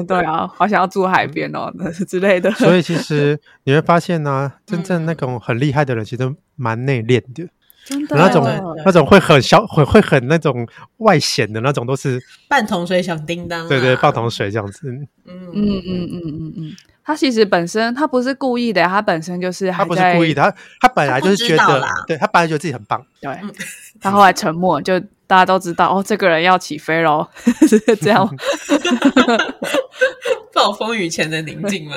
[0.07, 1.73] 对啊，好想要住海边哦，
[2.07, 2.51] 之类的。
[2.51, 7.49] 所以其实你会发现呢，真正那种很厉害的人，其实蛮内敛的。
[8.09, 8.43] 那种
[8.85, 10.67] 那种会很小，会会很那种
[10.97, 13.67] 外显的那种，都是半桶水响叮当。
[13.67, 14.87] 对对，半桶水这样子。
[14.89, 16.71] 嗯嗯嗯嗯嗯嗯，
[17.03, 23.05] 他其实本身他不是故意的，他本身就是他不是故意的，他他本来就是觉得，对他本来觉得自己很棒。
[23.19, 23.37] 对，
[23.99, 27.27] 他后来沉默，就大家都知道哦，这个人要起飞喽，
[27.67, 28.29] 是这样。
[30.53, 31.95] 暴风雨前的宁静吗？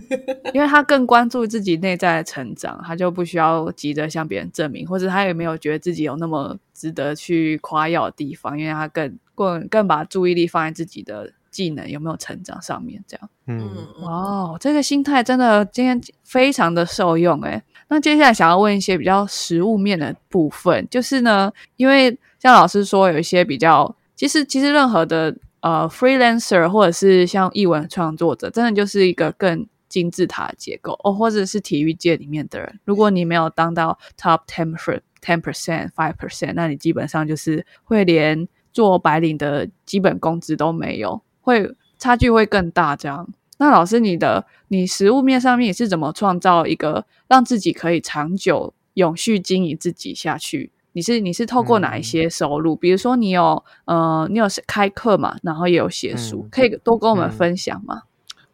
[0.54, 13.04] 因为他更关注自己内在的成长，他就不需要急着向别人证明，或者他也没有觉得自己有那么值得去夸耀的地方，因为他更更更把注意力放在自己的技能有没有成长上面。
[13.06, 13.70] 这样，嗯，
[14.02, 17.62] 哦，这个心态真的今天非常的受用哎。
[17.88, 25.36] 那接下来想要问一些比较实物面的部分，就是呢，因为像老师说有一些比较，其实其实任何的。
[25.60, 34.72] 呃，freelancer 或者是像译文创作者，真的就是一个更金字塔结构哦，或者是体育界里面的人，如果你没有当到 top ten
[35.20, 42.94] ten percent five percent，那你基本上就是会连做白领的基本工资都没有，会差距会更大。
[42.94, 50.70] 这样，那老师，你的你实物面上面是怎么创造一个让自己可以长久永续经营自己下去？
[50.98, 52.74] 你是你是透过哪一些收入？
[52.74, 58.02] 比如说你有呃，你有开课嘛，然后也有写书，可以多跟我们分享吗？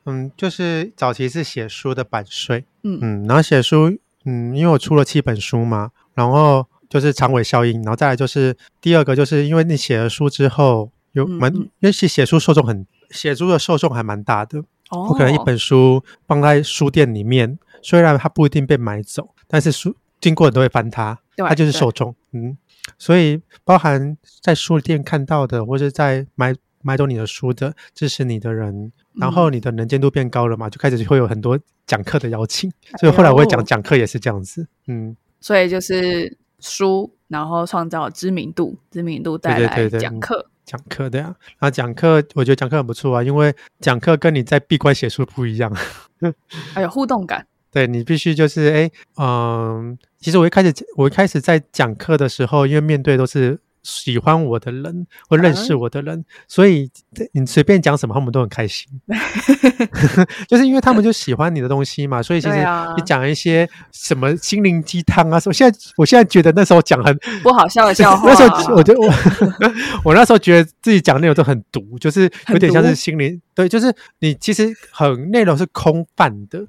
[0.04, 21.18] 嗯，就是早期是写书的版税，嗯嗯，然后写书，嗯，因为我出了七本书嘛，然后就是长尾效应，然后再来就是第二个，就是因为你写了书之后有蛮，因为写写书受众很，写书的受众还蛮大的，我可能一本书放在书店里面，虽然它不一定被买走，但是书经过人都会翻它。
[21.37, 22.59] 它就是受众，嗯，
[22.99, 45.73] 所以包含在书店看到的，或者在买买走你的书的支持你的人，然后你的能见度变高了嘛，就开始会有很多讲课的邀请，所以后来我会讲讲课也是这样子，嗯，所以就是书，然后创造知名度，知名度带来讲课，讲课对啊，然后讲课，我觉得讲课很不错啊，因为讲课跟你在闭关写书不一样，
[46.75, 47.47] 还有互动感。
[47.74, 53.58] 对你必须就是哎，嗯，其实我一开始我一开始在讲课的时候，因为面对都是。
[53.85, 56.90] 喜欢我的人或认识我的人，所以
[57.33, 58.88] 你随便讲什么，他们都很开心。
[60.49, 62.57] 就是因为他们就喜欢你的东西嘛，所以其实
[62.97, 68.29] 你讲一些什么心灵鸡汤啊，什么现在我现在觉得那时候讲很不好笑的笑话。
[68.33, 69.12] 那时候我觉得我
[70.03, 76.66] 我那时候觉得自己讲内容都很毒，就是有点像是心灵对，就是你其实很内容是空泛的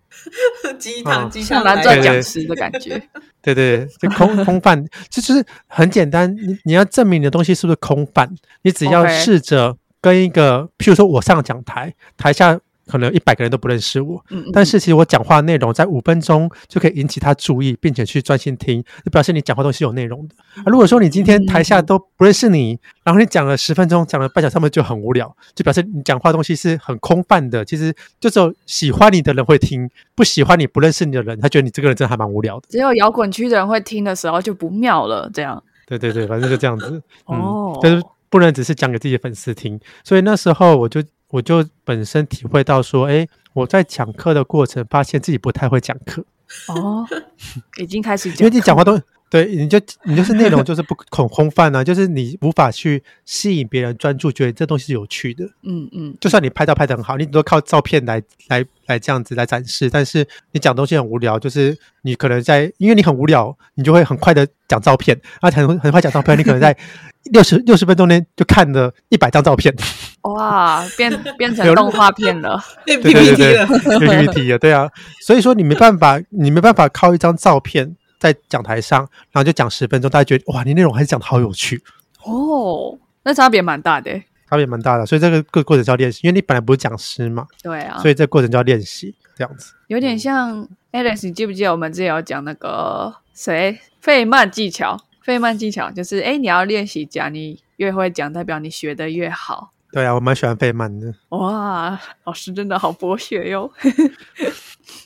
[0.78, 3.01] 鸡汤鸡汤蓝钻讲师的感觉。
[3.41, 6.36] 对对，就空空泛，这就是很简单。
[6.36, 12.59] 你你要证明你的东西是不是空泛，你只要试着跟一个，譬如说我上讲台，台下。
[12.87, 20.35] 可能一百个人都不认识我，但是其实我讲话内容在五分钟就可以引起他注意，并且去专心听，就表示你讲话都是有内容的。
[20.67, 27.65] 如果说你今天台下都不认识你，然后你讲了十分钟，讲了半小时，他们就很无聊，就表示你讲话东西是很空泛的。
[27.65, 32.67] 其实就只有喜欢你的人会听，不喜欢你不认识你的人，他觉得你这个人真的还蛮无聊的。
[32.69, 35.63] 只有摇滚区的人会听的时候就不妙了，这样。
[35.85, 37.01] 对对对，反正就这样子。
[37.25, 41.03] 哦，但是不能只是讲给自己的粉丝听，所以那时候我就。
[41.29, 46.23] 我就本身体会到说，哎，我在讲课的过程，发现自己不太会讲课。
[46.67, 47.05] 哦，
[47.81, 48.97] 已经开始，因为你讲话都
[49.35, 55.43] 对，你就你就是内容就是不恐空泛啊，就是你无法去吸引别人专注，觉得这东西是有趣的。
[55.63, 66.73] 嗯嗯，就算你拍照拍的很好，你都靠照片来来来这样子来展示，但是你讲东西很无聊，就是你可能在因为你很无聊，你就会很快的讲照片，啊，很很快讲照片，你可能在
[67.33, 69.75] 六十六十分钟内就看了一百张照片。
[70.21, 73.67] 哇，变 变成动画片了，变 PPT 了
[73.99, 74.89] ，PPT 了，对啊，
[75.25, 77.97] 所以说你没办法，你没办法靠一张照片
[78.33, 78.99] 在讲台上，
[79.31, 81.81] 然后就讲十分钟，大家觉得哇，你内容还是讲的好有趣
[82.23, 84.11] 哦，那差别蛮大的，
[84.49, 94.99] 差别蛮大的，所以这个过过程叫练习，因为你本来不是讲师嘛，对啊，所以这过程叫练习，这样子，有点像 Alex，你记不记得我们之前有讲那个谁费曼技巧？
[95.21, 99.71] 费曼技巧就是，哎，你要练习讲，你越会讲，代表你学的越好。
[99.91, 101.13] 对啊，我蛮喜欢费曼的。
[101.29, 103.71] 哇，老师真的好博学哟。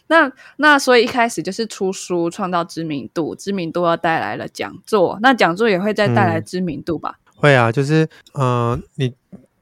[0.10, 7.18] 那那所以一开始就是出书，创造知名度，知名度要带来了讲座，那讲座也会再带来知名度吧？
[7.36, 9.14] 会啊，就是嗯，你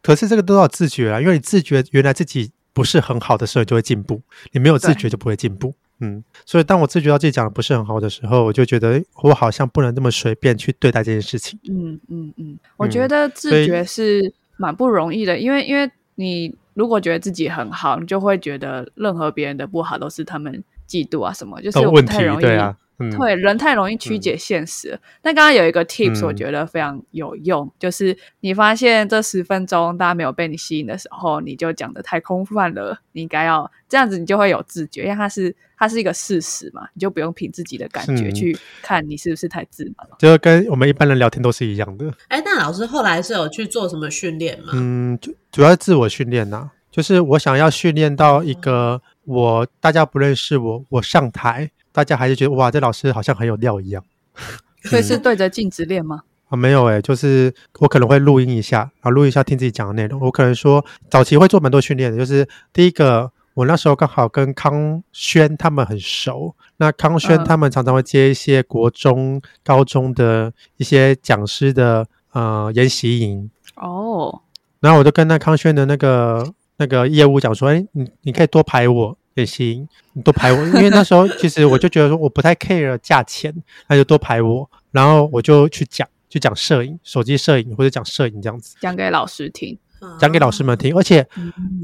[0.02, 4.18] 可是这个都要自觉啊，因为你自觉原来自己不是很好的时候，就会进步；
[4.52, 5.76] 你没有自觉就不会进步。
[6.00, 11.60] 嗯，所以当我自觉到自己讲的不是很好的时候，我就觉得我好像不能这么随便去对待这件事情。
[11.70, 14.34] 嗯嗯嗯，我觉得自觉是。
[14.60, 15.88] 蛮不容易的，因为因为
[16.20, 22.76] 你如果觉得自己很好，你就会觉得任何别人的不好都是他们嫉妒啊什么，就是问题对啊。
[22.98, 25.00] 对，人太容易曲解现实。
[25.22, 33.00] 但刚刚有一个 tips，我觉得非常有用，就是你发现这十分钟大家没有被你吸引的时候，你就讲的太空泛了。
[33.12, 40.16] 你应该要这样子，你就会有自觉，因为它是它是一个事实嘛，你就不用凭自己的感觉去看你是不是太自满了。
[40.18, 42.12] 就跟我们一般人聊天都是一样的。
[42.30, 44.72] 哎，那老师后来是有去做什么训练吗？
[44.74, 51.70] 嗯，主主要自我训练呐，就是我想要训练到一个我大家不认识我，我上台。
[51.98, 54.04] 大家还是觉得哇，这老师好像很有料一样，
[54.86, 56.22] 所以是对着镜子练吗？
[56.50, 60.22] 啊，没有诶，就是我可能会录音一下，然后录一下听自己讲的内容。
[60.22, 74.44] 我可能说早期会做蛮多训练的，就是第一个，我那时候刚好跟康轩他们很熟，那康轩他们常常会接一些国中、高中的一些讲师的呃研习营哦，
[74.82, 79.18] 然后我就跟那康轩的那个那个业务讲说，哎，你你可以多排我。
[79.42, 83.54] 也行，你多排我，因为那时候其实我就觉得说我不太 care 价钱，
[83.88, 89.78] 那就多排我，然后我就去讲，去讲摄影、手机摄影或者讲摄影这样子，讲给老师听，
[90.20, 91.28] 讲给老师们听，而且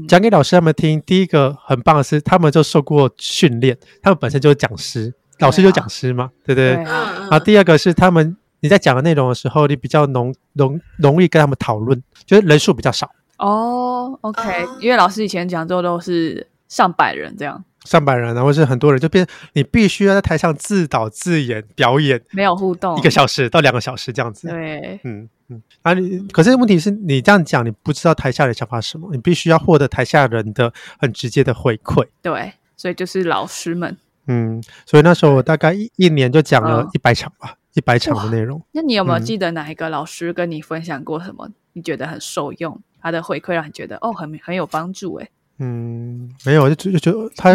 [0.08, 1.00] 讲给老师他们听。
[1.06, 6.74] 第一个很棒的是，他们就受过训练，他们本身就是讲师，老师就讲师嘛，对不对？
[6.84, 13.10] 然后第二个是他们你在讲的内容的时候，你比较容容容易跟他们讨论，就是人数比较少。
[13.38, 17.64] 哦，OK，因为老师以前讲座都是上百人这样。
[17.84, 24.48] 上百人，然后是很多人，就变你必须要在台上自导自演表演，没有互动，一个小时到两个小时这样子。
[24.48, 25.62] 对，嗯嗯。
[25.82, 32.08] 啊，你可是问题是你这样讲，你不知道台下的想法是什么，你必须要获得台下人的很直接的回馈。
[32.22, 33.94] 对，所以就是老师们。
[34.28, 38.62] 嗯，所以那时候我大概一一年就讲了一百场吧，一百场的内容。
[38.72, 41.50] 那你有没有记得哪一个老师跟你分享过什么？
[41.74, 45.16] 你觉得很受用，他的回馈让你觉得哦，很很有帮助？
[45.16, 45.28] 哎。
[45.58, 47.54] 嗯，没有，就就就他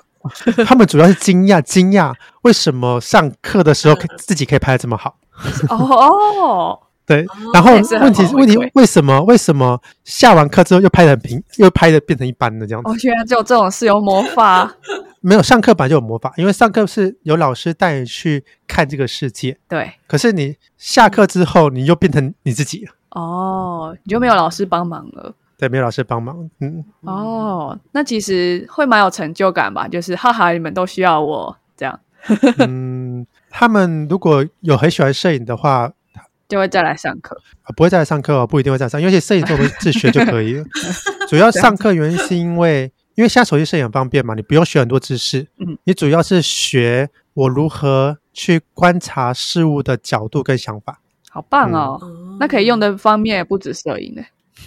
[0.66, 2.12] 他们主要是惊讶，惊讶
[2.42, 5.16] 为什么上课的时候自己可以拍的这么好。
[5.70, 7.24] 哦，对，
[7.54, 12.90] 然后问题问题为什么为什么下完课之后又拍的很平，又拍的变成一般的这样子？
[12.90, 14.76] 我居然只有这种是有魔法？
[15.20, 19.58] 没有，上课本来就有魔法，因为上课是有老师带你去看这个世界。
[19.68, 22.92] 对，可是你下课之后，你又变成你自己了。
[23.10, 25.34] 哦，你就没有老师帮忙了。
[25.58, 29.88] 对，没有老师帮忙，嗯，哦，那其实会蛮有成就感吧？
[29.88, 31.98] 就是哈哈，你们都需要我这样。
[32.60, 35.92] 嗯，他们如果有很喜欢摄影的话，
[36.48, 37.36] 就会再来上课。
[37.76, 40.64] 不会再来上课哦，不一定会再上，因为摄影这种自学就可以了。
[41.28, 51.00] 主要上课原因是因为，因为现在手机摄影很方便嘛，你不用学很多知识，嗯，你主要是学我如何去观察事物的角度跟想法。
[51.30, 52.00] 好棒哦，
[52.38, 54.22] 那可以用的方面不止摄影呢。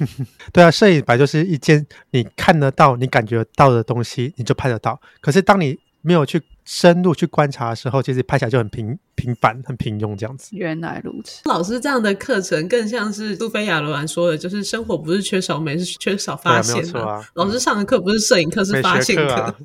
[0.52, 4.99] 对啊，摄影本来就是一件你看得到、你感觉到的东西，你就拍得到。
[5.20, 10.49] 可是当你没有去深入去观察的时候，其实拍起来就很平平凡、很平庸这样子。
[10.54, 16.84] 原来如此，老师这样的课程更像是杜菲亚罗兰说的，就是生活不是缺少美，是缺少发现。
[16.95, 19.56] 啊，老师上的课不是摄影课，是发现课。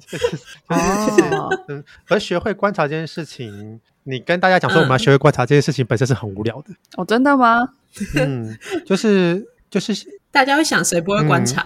[0.68, 6.74] 哦， 嗯，而学会观察这件事情，你跟大家讲说我们要学会观察这件事情本身是很无聊的。
[6.98, 7.66] 哦，真的吗？
[8.16, 9.46] 嗯，就是。
[9.68, 9.92] 就是
[10.36, 11.64] 大家会想谁不会观察？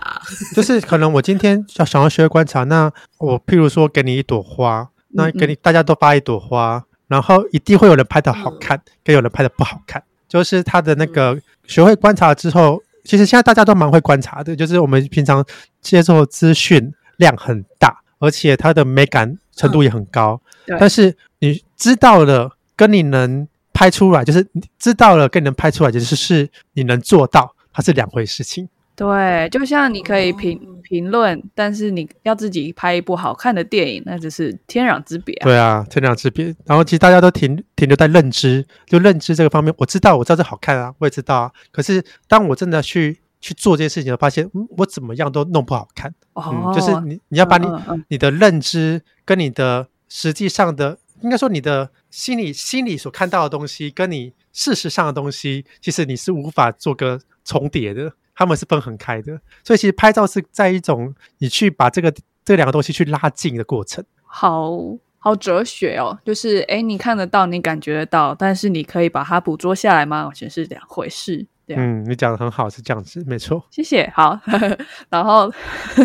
[0.55, 10.01] 就是可能我今天要想要学会观察，那我譬如说给你一朵花，那给你大家都发一朵花，然后一定会有人拍的好看，跟有人拍的不好看。
[10.29, 14.55] 就是他的那个学会观察之后，其实现在大家都蛮会观察的。
[14.55, 15.45] 就是我们平常
[15.81, 20.41] 接受资讯量很大，而且它的美感程度也很高。
[20.79, 24.47] 但是你知道了，跟你能拍出来，就是
[24.79, 27.57] 知道了跟你能拍出来，就是是你能做到。
[27.73, 35.35] 它是两回事情，对，就像你可以评评论，但是你要自己拍一部好看的电影，那只是天壤之别。
[35.37, 36.55] 对啊，天壤之别。
[36.67, 41.53] 然后其实大家都停停留在认知，就认知这个方面，我知道，我知道这好看啊，我也知道啊。
[41.71, 46.13] 可是当我真的去去做这些事情，发现我怎么样都弄不好看。
[46.35, 47.67] 哦，就是你你要把你
[48.09, 57.21] 你的认知跟你的实际上的，应该说你的心里心里所看到的东西，跟你事实上的东西，其实你是无法做个。
[57.51, 64.05] 重叠的，他们是分很开的，所以其实拍照是在一种你去把这个这两个东西去拉近的过程。
[64.23, 64.71] 好
[65.19, 70.27] 好哲学哦，就是哎，你看得到，你感觉得到，但是你可以把它捕捉下来吗？
[70.27, 71.45] 完全是两回事。
[71.67, 73.65] 嗯，你讲的很好，是这样子，没错。
[73.71, 74.09] 谢谢。
[74.15, 74.39] 好，
[75.11, 75.53] 然后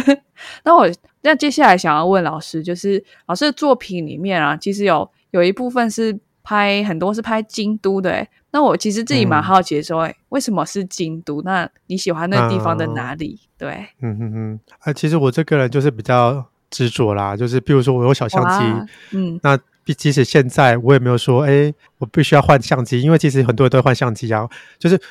[0.65, 0.89] 那我
[1.21, 6.19] 那接下来想要问老师，就是老师的作品里面啊，其实有有一部分是。
[6.45, 11.41] 拍很多是拍京都的，哎，那我其实自己蛮好奇，说，哎，为什么是京都？
[11.41, 13.39] 那你喜欢那个地方的哪里？
[13.57, 19.59] 对，嗯嗯嗯，啊，其实我这个人就是比较执着啦，就是比如说我有小相机，嗯，那
[19.97, 25.01] 即使现在我也没有说，哎，我必须要换相机，因为其实很多人都换相机啊，就是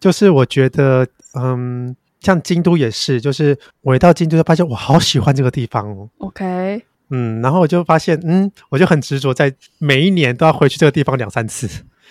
[0.00, 6.08] 就是我觉得，嗯，像京都也是，就是我一到京都就发现我好喜欢这个地方哦。
[6.18, 6.82] OK。
[7.10, 11.68] 嗯，然后我就发现，嗯，我就很执着，在每一年都要回去这个地方两三次，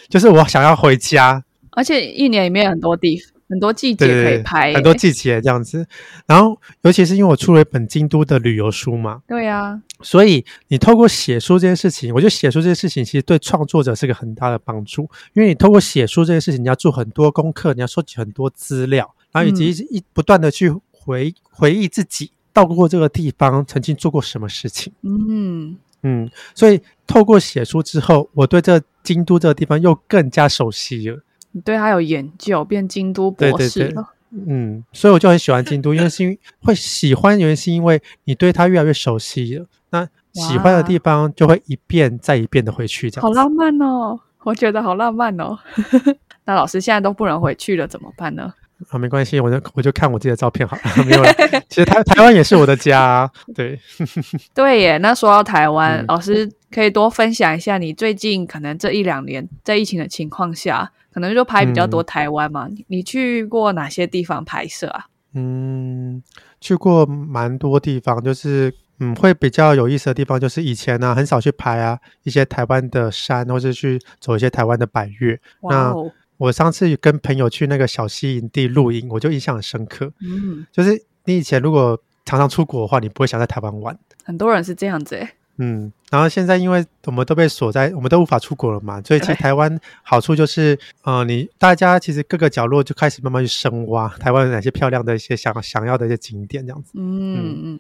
[0.10, 5.88] 就是我想要回家，而且一年里面很多地很多季节可以拍，很多季节这样子。
[6.28, 22.32] 然后，尤其是因为我出了一本京都的旅游书嘛，对呀，所以你透过写书这件事情，我觉得写书这件事情其实对创作者是个很大的帮助，因为你透过写书这件事情，你要做很多功课，你要收集很多资料，然后以及一不断的去回回忆自己。
[22.54, 24.92] 到过这个地方，曾经做过什么事情？
[25.02, 31.20] 嗯嗯，所以透过写书之后，我对这京都这个地方又更加熟悉了。
[31.52, 34.14] 你对他有研究，变京都博士了。
[34.32, 39.66] 嗯，所以我就很喜欢京都，因为是因为会喜欢，原因是因为你对他越来越熟悉了。
[39.90, 43.28] 那喜欢的地方就会一遍再一遍的回去，这样。
[43.28, 45.58] 好浪漫哦，我觉得好浪漫哦。
[46.46, 48.54] 那老师现在都不能回去了，怎么办呢？
[48.88, 51.30] 啊，没关系，我就我就看我自己的照片好了，没有了。
[51.68, 53.78] 其实台台湾也是我的家，对
[54.56, 54.98] 对耶。
[55.00, 62.70] 那说到台湾，老师可以多分享一下你最近可能这一两年在疫情的情况下，可能就拍比较多台湾嘛。
[62.88, 65.06] 你去过哪些地方拍摄啊？
[65.34, 66.24] 嗯，
[66.62, 75.40] 去过蛮多地方，就是嗯，会比较有意思的地方，就是以前呢很少去拍啊一些台湾的山，或是去走一些台湾的百越。
[75.70, 75.94] 那
[76.40, 80.10] 我上次跟朋友去那个小溪营地露营，我就印象很深刻。
[80.22, 84.00] 嗯，就是你以前如果常常出国的话，你不会想在台湾玩。
[84.24, 85.30] 很多人是这样子诶。
[85.58, 96.94] 嗯，然后现在因为我们都被锁在，我们都无法出国了嘛，所以其实台湾好处就是，呃，你大家其实各个角落就开始慢慢去深挖台湾有哪些漂亮的一些想想要的一些景点这样子。
[96.96, 97.80] 嗯嗯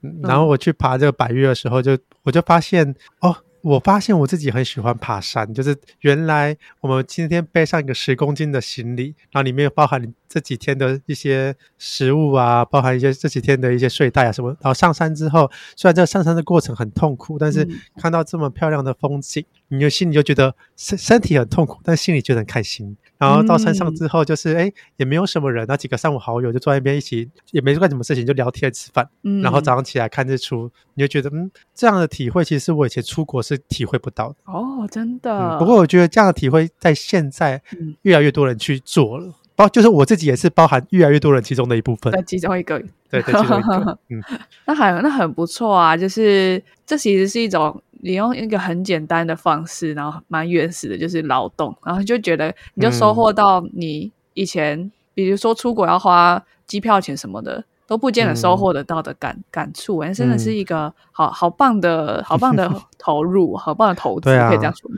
[0.00, 0.20] 嗯。
[0.24, 3.36] 然后我去爬这个百越的时候，就我就发现哦。
[3.62, 14.48] 我发现我自己很喜欢爬山，就是原来我们今天背上一个十公斤的行李，然后里面包含这几天的一些食物啊，包含一些这几天的一些睡袋啊什么。
[14.60, 17.68] 然后上山之后，虽然这上山的过程很痛苦，但是
[17.98, 22.96] 看到这么漂亮的风景，你就心里就觉得身身体很痛苦，但心里觉得很开心。
[23.18, 29.06] 然后到山上之后，就是哎，也没有什么人，那几个三五好友就坐在那边一起，也没干什么事情，就聊天吃饭。
[29.22, 34.36] 嗯，然后早上起来看日出，你就觉得嗯，这样的体会其实我以前出国是体会不到的。
[34.46, 35.58] 哦，真的。
[35.58, 37.62] 不过我觉得这样的体会在现在
[38.02, 42.12] 越来越多人去做了，包就是我自己也是包含越来越多人其中的一部分。
[42.26, 42.78] 其中一个，
[43.10, 43.98] 对对，其中一个。
[44.10, 44.22] 嗯，
[44.66, 47.82] 那很那很不错啊，就是这其实是一种。
[48.04, 59.98] 你用一个很简单的方式，然后蛮原始的，就是劳动，然后就觉得你就收获到你以前，比如说出国要花机票钱什么的，都不见得收获得到的感感触。
[59.98, 64.90] 哎，真的是一个好好棒的好棒的 投入，好棒的投资，可以这样说。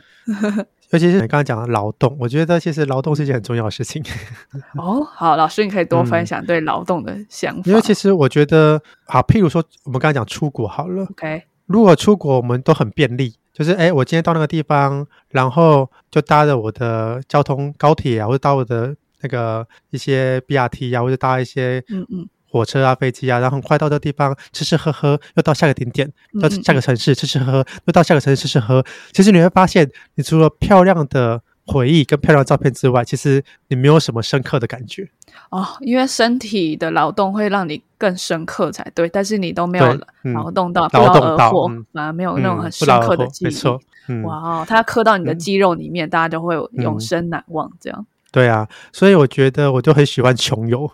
[0.94, 4.00] 尤其是你刚刚讲的劳动，我觉得其实劳动是一件很重要的事情。
[4.78, 7.62] 哦，好，老师你可以多分享对劳动的想法。
[7.64, 11.42] 因为其实我觉得，好，譬如说我们刚刚讲出国好了，OK。
[11.66, 28.84] 如果出国，我们都很便利，就是哎，我今天到那个地方，然后就搭着我的交通高铁啊，或者搭我的那个一些 BRT 啊，或者搭一些嗯嗯火车啊、飞机啊，然后很快到这个地方吃吃喝喝，又到下个景点，到下个城市吃吃喝喝，又到下个城市吃吃喝。
[29.12, 31.42] 其实你会发现，你除了漂亮的。
[31.66, 35.08] 回忆跟漂亮照片之外，其实你没有什么深刻的感觉
[35.48, 35.66] 哦。
[35.80, 39.98] 因为身体的劳动会让你更深刻才对，但是你都没有
[40.34, 41.50] 劳动到劳动到，
[41.94, 43.48] 反而没有那种很深刻的记忆。
[43.48, 43.80] 没错，
[44.24, 47.72] 哇哦，它刻到你的肌肉里面，大家都会永生难忘。
[47.80, 50.90] 这样对啊，所以我觉得我就很喜欢穷游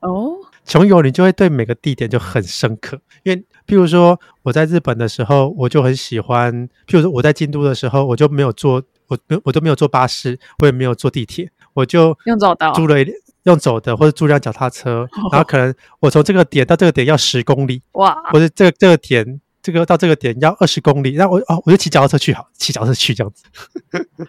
[0.00, 0.27] 哦。
[0.68, 6.52] 穷游你就会对每个地点就很深刻，因为譬如说我在日本的时候，我就很喜欢；
[6.86, 8.80] 譬如说我在京都的时候，我就没有坐。
[9.08, 13.06] 我没我都没有坐巴士，我也没有坐地铁，我就用走的，租了一
[13.44, 23.44] 用走的，或者租辆脚踏车，然后可能我从这个点到这个点要十公里，哇，或者这个这个点这个到这个点要二十公里，然后我哦我就骑脚踏车去好，骑脚踏车去这样子，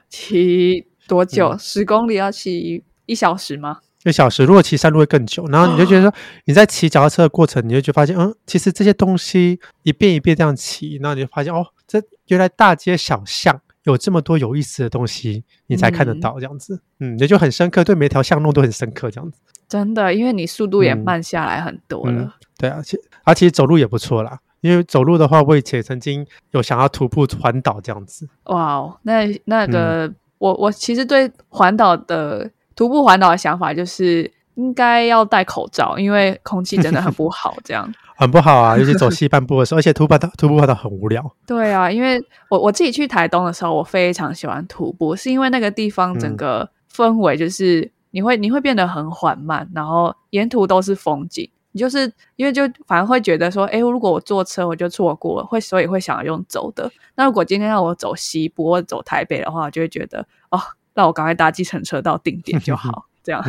[0.07, 1.57] 骑多久？
[1.59, 3.79] 十公里要骑一小时吗？
[4.05, 5.45] 一小时，如果骑山路会更久。
[5.47, 6.13] 然后你就觉得说
[6.45, 13.59] 你在骑脚踏车的过程，你就就发现，嗯，其实这些东西一遍一遍这样骑，然后你就发现哦，这原来大街小巷。
[13.83, 19.39] 有这么多有意思的东西，你才看得到这样子，嗯，也就很深刻，对每条巷弄都很深刻这样子。
[19.69, 22.35] 真的，因为你速度也慢下来很多了。
[22.57, 24.37] 对啊，其而其实走路也不错啦。
[24.59, 28.27] 因为走路的话，我以前曾经有想要徒步环岛这样子。
[28.43, 37.93] 哇哦，那那个我我其实对环岛的徒步环岛的想法就是应该要戴口罩，因为空气真的很不好 这样。
[38.15, 41.29] 很不好啊， 尤其走西半部的时候，而且徒步的徒步环岛很无聊。
[41.45, 42.17] 对啊，因为
[42.49, 56.89] 我我自己去台东的时候，我非常喜欢徒步，是因为那个地方整个氛围就是你会你会变得很缓慢，然后沿途都是风景，你就是因为就反而会觉得说，哎，如果我坐车我就错过了，会所以会想要用走的。
[57.15, 60.57] 那如果今天让我走西部或者走台北的话，我就会觉得哦，
[60.99, 63.43] 让我赶快搭计程车到定点就好， 这样。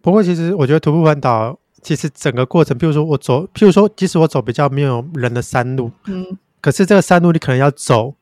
[0.00, 1.58] 不过其实我觉得徒步环岛。
[1.80, 6.26] 其实整个过程，譬如说我走，譬如说，即使我走比较没有人的山路，嗯，
[6.60, 8.12] 可是这个山路你可能要走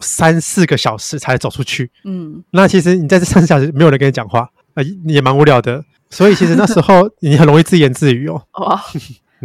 [0.00, 8.82] 三四个小时才走出去，嗯，那其实你在这三小时没有人跟你讲话，啊，也蛮无聊的，所以其实那时候你很容易自言自语哦， 哇，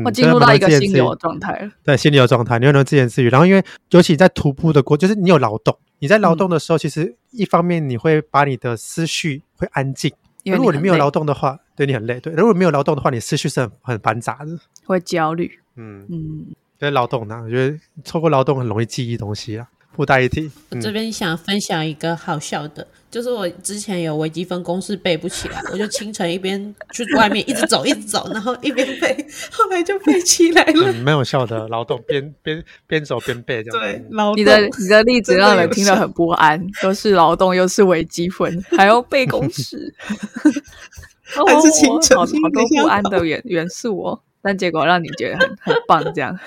[0.05, 10.11] 我进入到一个心流状态了，对，心流状态，你会能自言自语，然后因为尤其在徒步的过，就是你有劳动，你在劳动的时候，其实一方面你会把你的思绪会安静。
[10.45, 12.19] 如果你没有劳动的话，对你很累。
[12.19, 15.59] 对，如果没有劳动的话，你思绪是很很繁杂的，会焦虑。
[15.75, 16.45] 嗯嗯，
[16.77, 19.67] 对，劳动呢，我觉得透过劳动很容易记忆东西啊。
[19.95, 20.49] 附带一体。
[20.69, 30.93] 我这边想分享一个好笑的，就是我之前有微积分公式背不起来，我就清晨一边去外面一直走一直走，然后一边背，后来就背起来了。
[30.93, 33.79] 没有效的劳动， 边边边走边背这样。
[33.79, 39.93] 对，劳你的你的例子让人听了很不安，都是劳动又是微积分， 还要背公式，
[41.23, 44.21] 还是清晨，好多不安的元元素哦。
[44.41, 46.39] 但结果让你觉得很很棒，这样。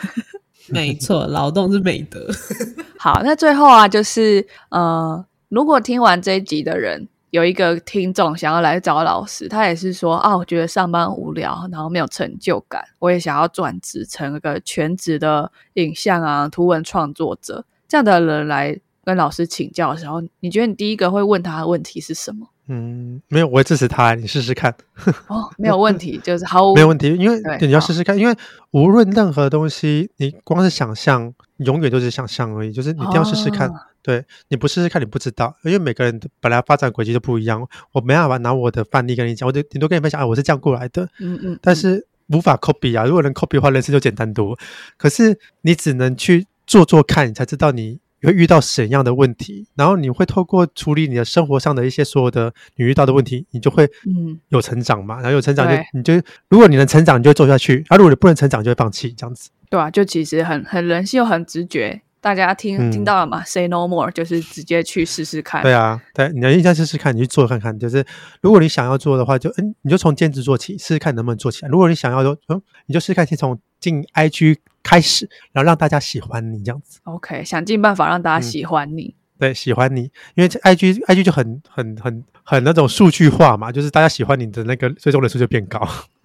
[0.74, 2.26] 没错，劳动是美德。
[2.98, 22.48] 好，那最后啊，就是呃，如果听完这一集的人有一个听众想要来找老师，他也是说啊，我觉得上班无聊，然后没有成就感，我也想要转职成一个全职的影像啊图文创作者，这样的人来跟老师请教的时候，你觉得你第一个会问他的问题是什么？
[22.68, 24.72] 嗯，没有，我会支持他，你试试看。
[25.26, 28.34] 哦，没有问题，就是毫无没有问题，因为你要试试看，因为
[28.70, 33.68] 无论任何东西，你光是想象，永远都是想象而已，就是你一定要试试看。
[34.00, 41.08] 对，你不试试看，你不知道，因为每个人本来发展轨迹都不一样，我没办法拿我的范例跟你讲，我就顶多跟你分享啊，我是这样过来的。
[41.18, 44.56] 嗯嗯，但是无法 copy 啊，如果能 copy 的话，人生就简单多。
[44.96, 47.98] 可是你只能去做做看，你才知道你。
[48.22, 49.66] 你会遇到怎样的问题？
[49.74, 55.16] 然后你会透过处理你的生活上的一些所有的你遇到的问题，你就会嗯有成长嘛。
[55.16, 56.14] 然后有成长就你就
[56.48, 59.50] 如果你能成长，你就做下去；而如果你不能成长，就会放弃这样子。
[59.68, 62.02] 对啊，就其实很很人性又很直觉。
[62.22, 65.60] 大家听听到了吗？Say no more，就是直接去试试看。
[65.60, 67.76] 对啊，对，你要一下试试看，你去做看看。
[67.76, 68.06] 就是
[68.40, 71.68] 如果你想要做的话，就嗯，你就从兼职做起，试试看能不能做起来。
[71.68, 77.00] 如果你想要说，嗯，你就试试看，先从进 IG 开始，然后让大家喜欢你这样子。
[77.02, 79.16] OK，想尽办法让大家喜欢你。
[79.40, 80.02] 对，喜欢你，
[80.36, 85.80] 因为 IG IG 就很很很很那种数据化嘛，就是大家喜欢你的那个最终人数就变高。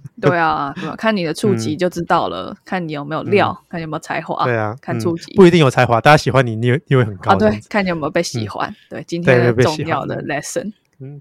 [0.21, 4.43] 对啊，看你的触及就知道了，看你有没有料，看你有没有才华。
[4.45, 7.31] 对啊，看触及不一定有才华，大家喜欢你，你你会很高。
[7.31, 8.73] 啊，对，看你有没有被喜欢。
[8.89, 10.71] 对，今天的重要的 lesson。
[10.99, 11.19] 嗯，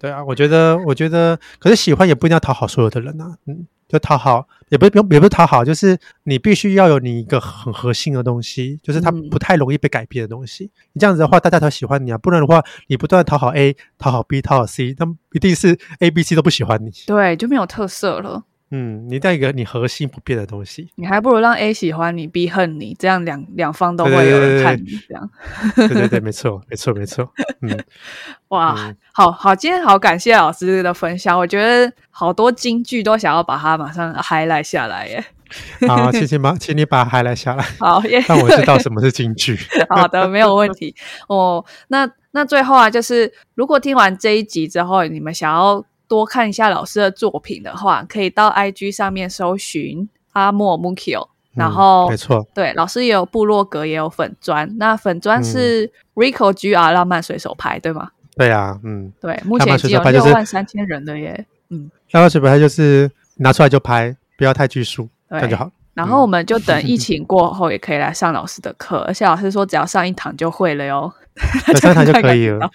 [0.00, 3.36] 对啊，我觉得，我觉得，可是喜欢也不一定要讨好所有的人啊。
[3.46, 3.66] 嗯。
[3.88, 10.70] 就讨好，也不不也不是讨好，就是你必须要有你一个很核心的东西，就是它不太容易被改变的东西。
[10.92, 12.18] 你这样子的话，大家才喜欢你啊！
[12.18, 16.90] 不然的话，你不断讨好 A，讨好 B，讨好 C，那一定是 A、B、C 都不喜欢你。
[17.06, 18.44] 对，就没有特色了。
[18.70, 25.30] 嗯，你带一个你核心不变的东西，你还不如让 A 喜欢你，B 恨你，这样两两方都会有人看你，这样。
[25.74, 27.32] 对对 对，没错，没错，没错。
[27.62, 27.78] 嗯，
[28.48, 35.24] 哇，好好，今天好感谢老师的分享，我觉得好多金句都想要把它马上 highlight 下来耶。
[35.88, 37.64] 好，请请把，请你把它 highlight 下来。
[37.78, 39.58] 好，让我知道什么是金句。
[39.88, 40.94] 好的，没有问题。
[41.28, 45.82] 哦，那那最后啊，就是如果听完这一集之后，你们想要。
[46.08, 54.76] 多看一下老师的作品的话，可以到 IG 上面搜寻阿莫 Mukio，然后没错，对，老师也有部落格，也有粉砖。
[54.78, 58.10] 那粉砖是 Rico GR 浪漫水手牌，对吗？
[58.36, 61.46] 对啊，嗯，对，目前已经有六万三千人了耶。
[61.68, 65.70] 嗯，浪漫水手牌就是拿出来就拍，不要太拘束，这样就好。
[65.94, 68.98] 然后我们就等疫 情过后，也可以来上老师的课。
[69.08, 71.12] 而且老师说，只要上一堂就会了哟。
[71.80, 72.70] 上堂就可以了，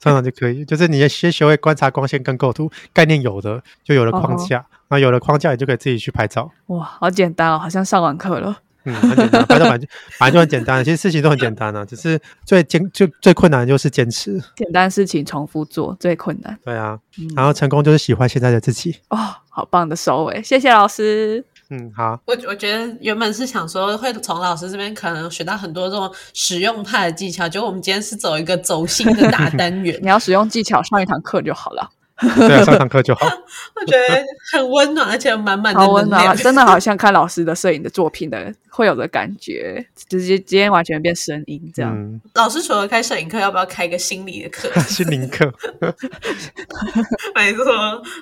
[0.00, 0.64] 上 堂就可以。
[0.64, 4.56] 就是你先学会观察光线跟构图，概念有的就有了框架，
[4.88, 6.50] 然后有了框架，你就可以自己去拍照。
[6.66, 8.58] 哇，好简单哦，好像上完课了。
[8.84, 9.86] 嗯，很简单，拍照本来就
[10.18, 10.84] 本来就很简单。
[10.84, 14.40] 其实事情都很简单啊，只是最坚就最困难的就是坚持。
[14.54, 16.56] 简单事情重复做最困难。
[16.64, 16.96] 对啊，
[17.34, 18.96] 然后成功就是喜欢现在的自己。
[19.08, 19.18] 哦，
[19.50, 21.44] 好棒的收尾，谢谢老师。
[21.70, 22.20] 嗯，好。
[22.26, 29.98] 我我觉得原本是想说会从老师这边可能学到很多这种使用派的技巧，结果我们今天是走一个走心的大单元。
[30.02, 31.90] 你要使用技巧，上一堂课就好了。
[32.20, 33.26] 对，上堂课就好。
[33.76, 42.20] 我觉得很温暖，而且满满的好温暖，真的好像看老师的摄影的作品的会有的感觉，直接今天完全变声音这样。
[42.34, 44.70] 老师除了开摄影课，要不要开一个心理的课？
[44.88, 45.52] 心灵课。
[47.34, 47.64] 没错，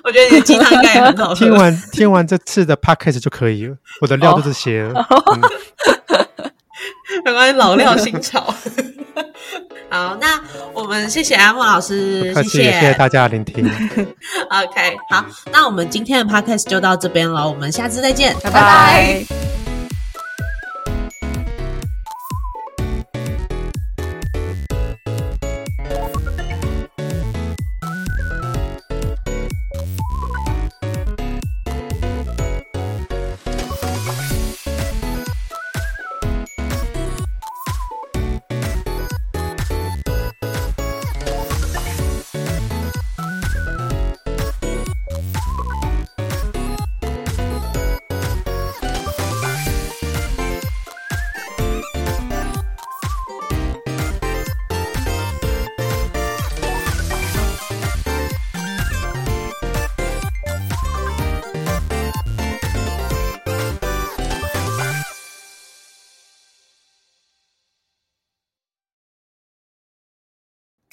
[0.03, 1.33] 我觉得你的鸡汤应该也很好。
[1.33, 5.07] 听完听完这次的 podcast 就可以了，我的料就这些了。
[7.23, 8.53] 没关系，老料新潮。
[9.89, 10.41] 好，那
[10.73, 13.65] 我们谢谢阿莫老师，谢谢谢谢大家聆听。
[14.49, 19.64] OK，好，那我们今天的 Podcast 就到这边了，我们下次再见，拜拜。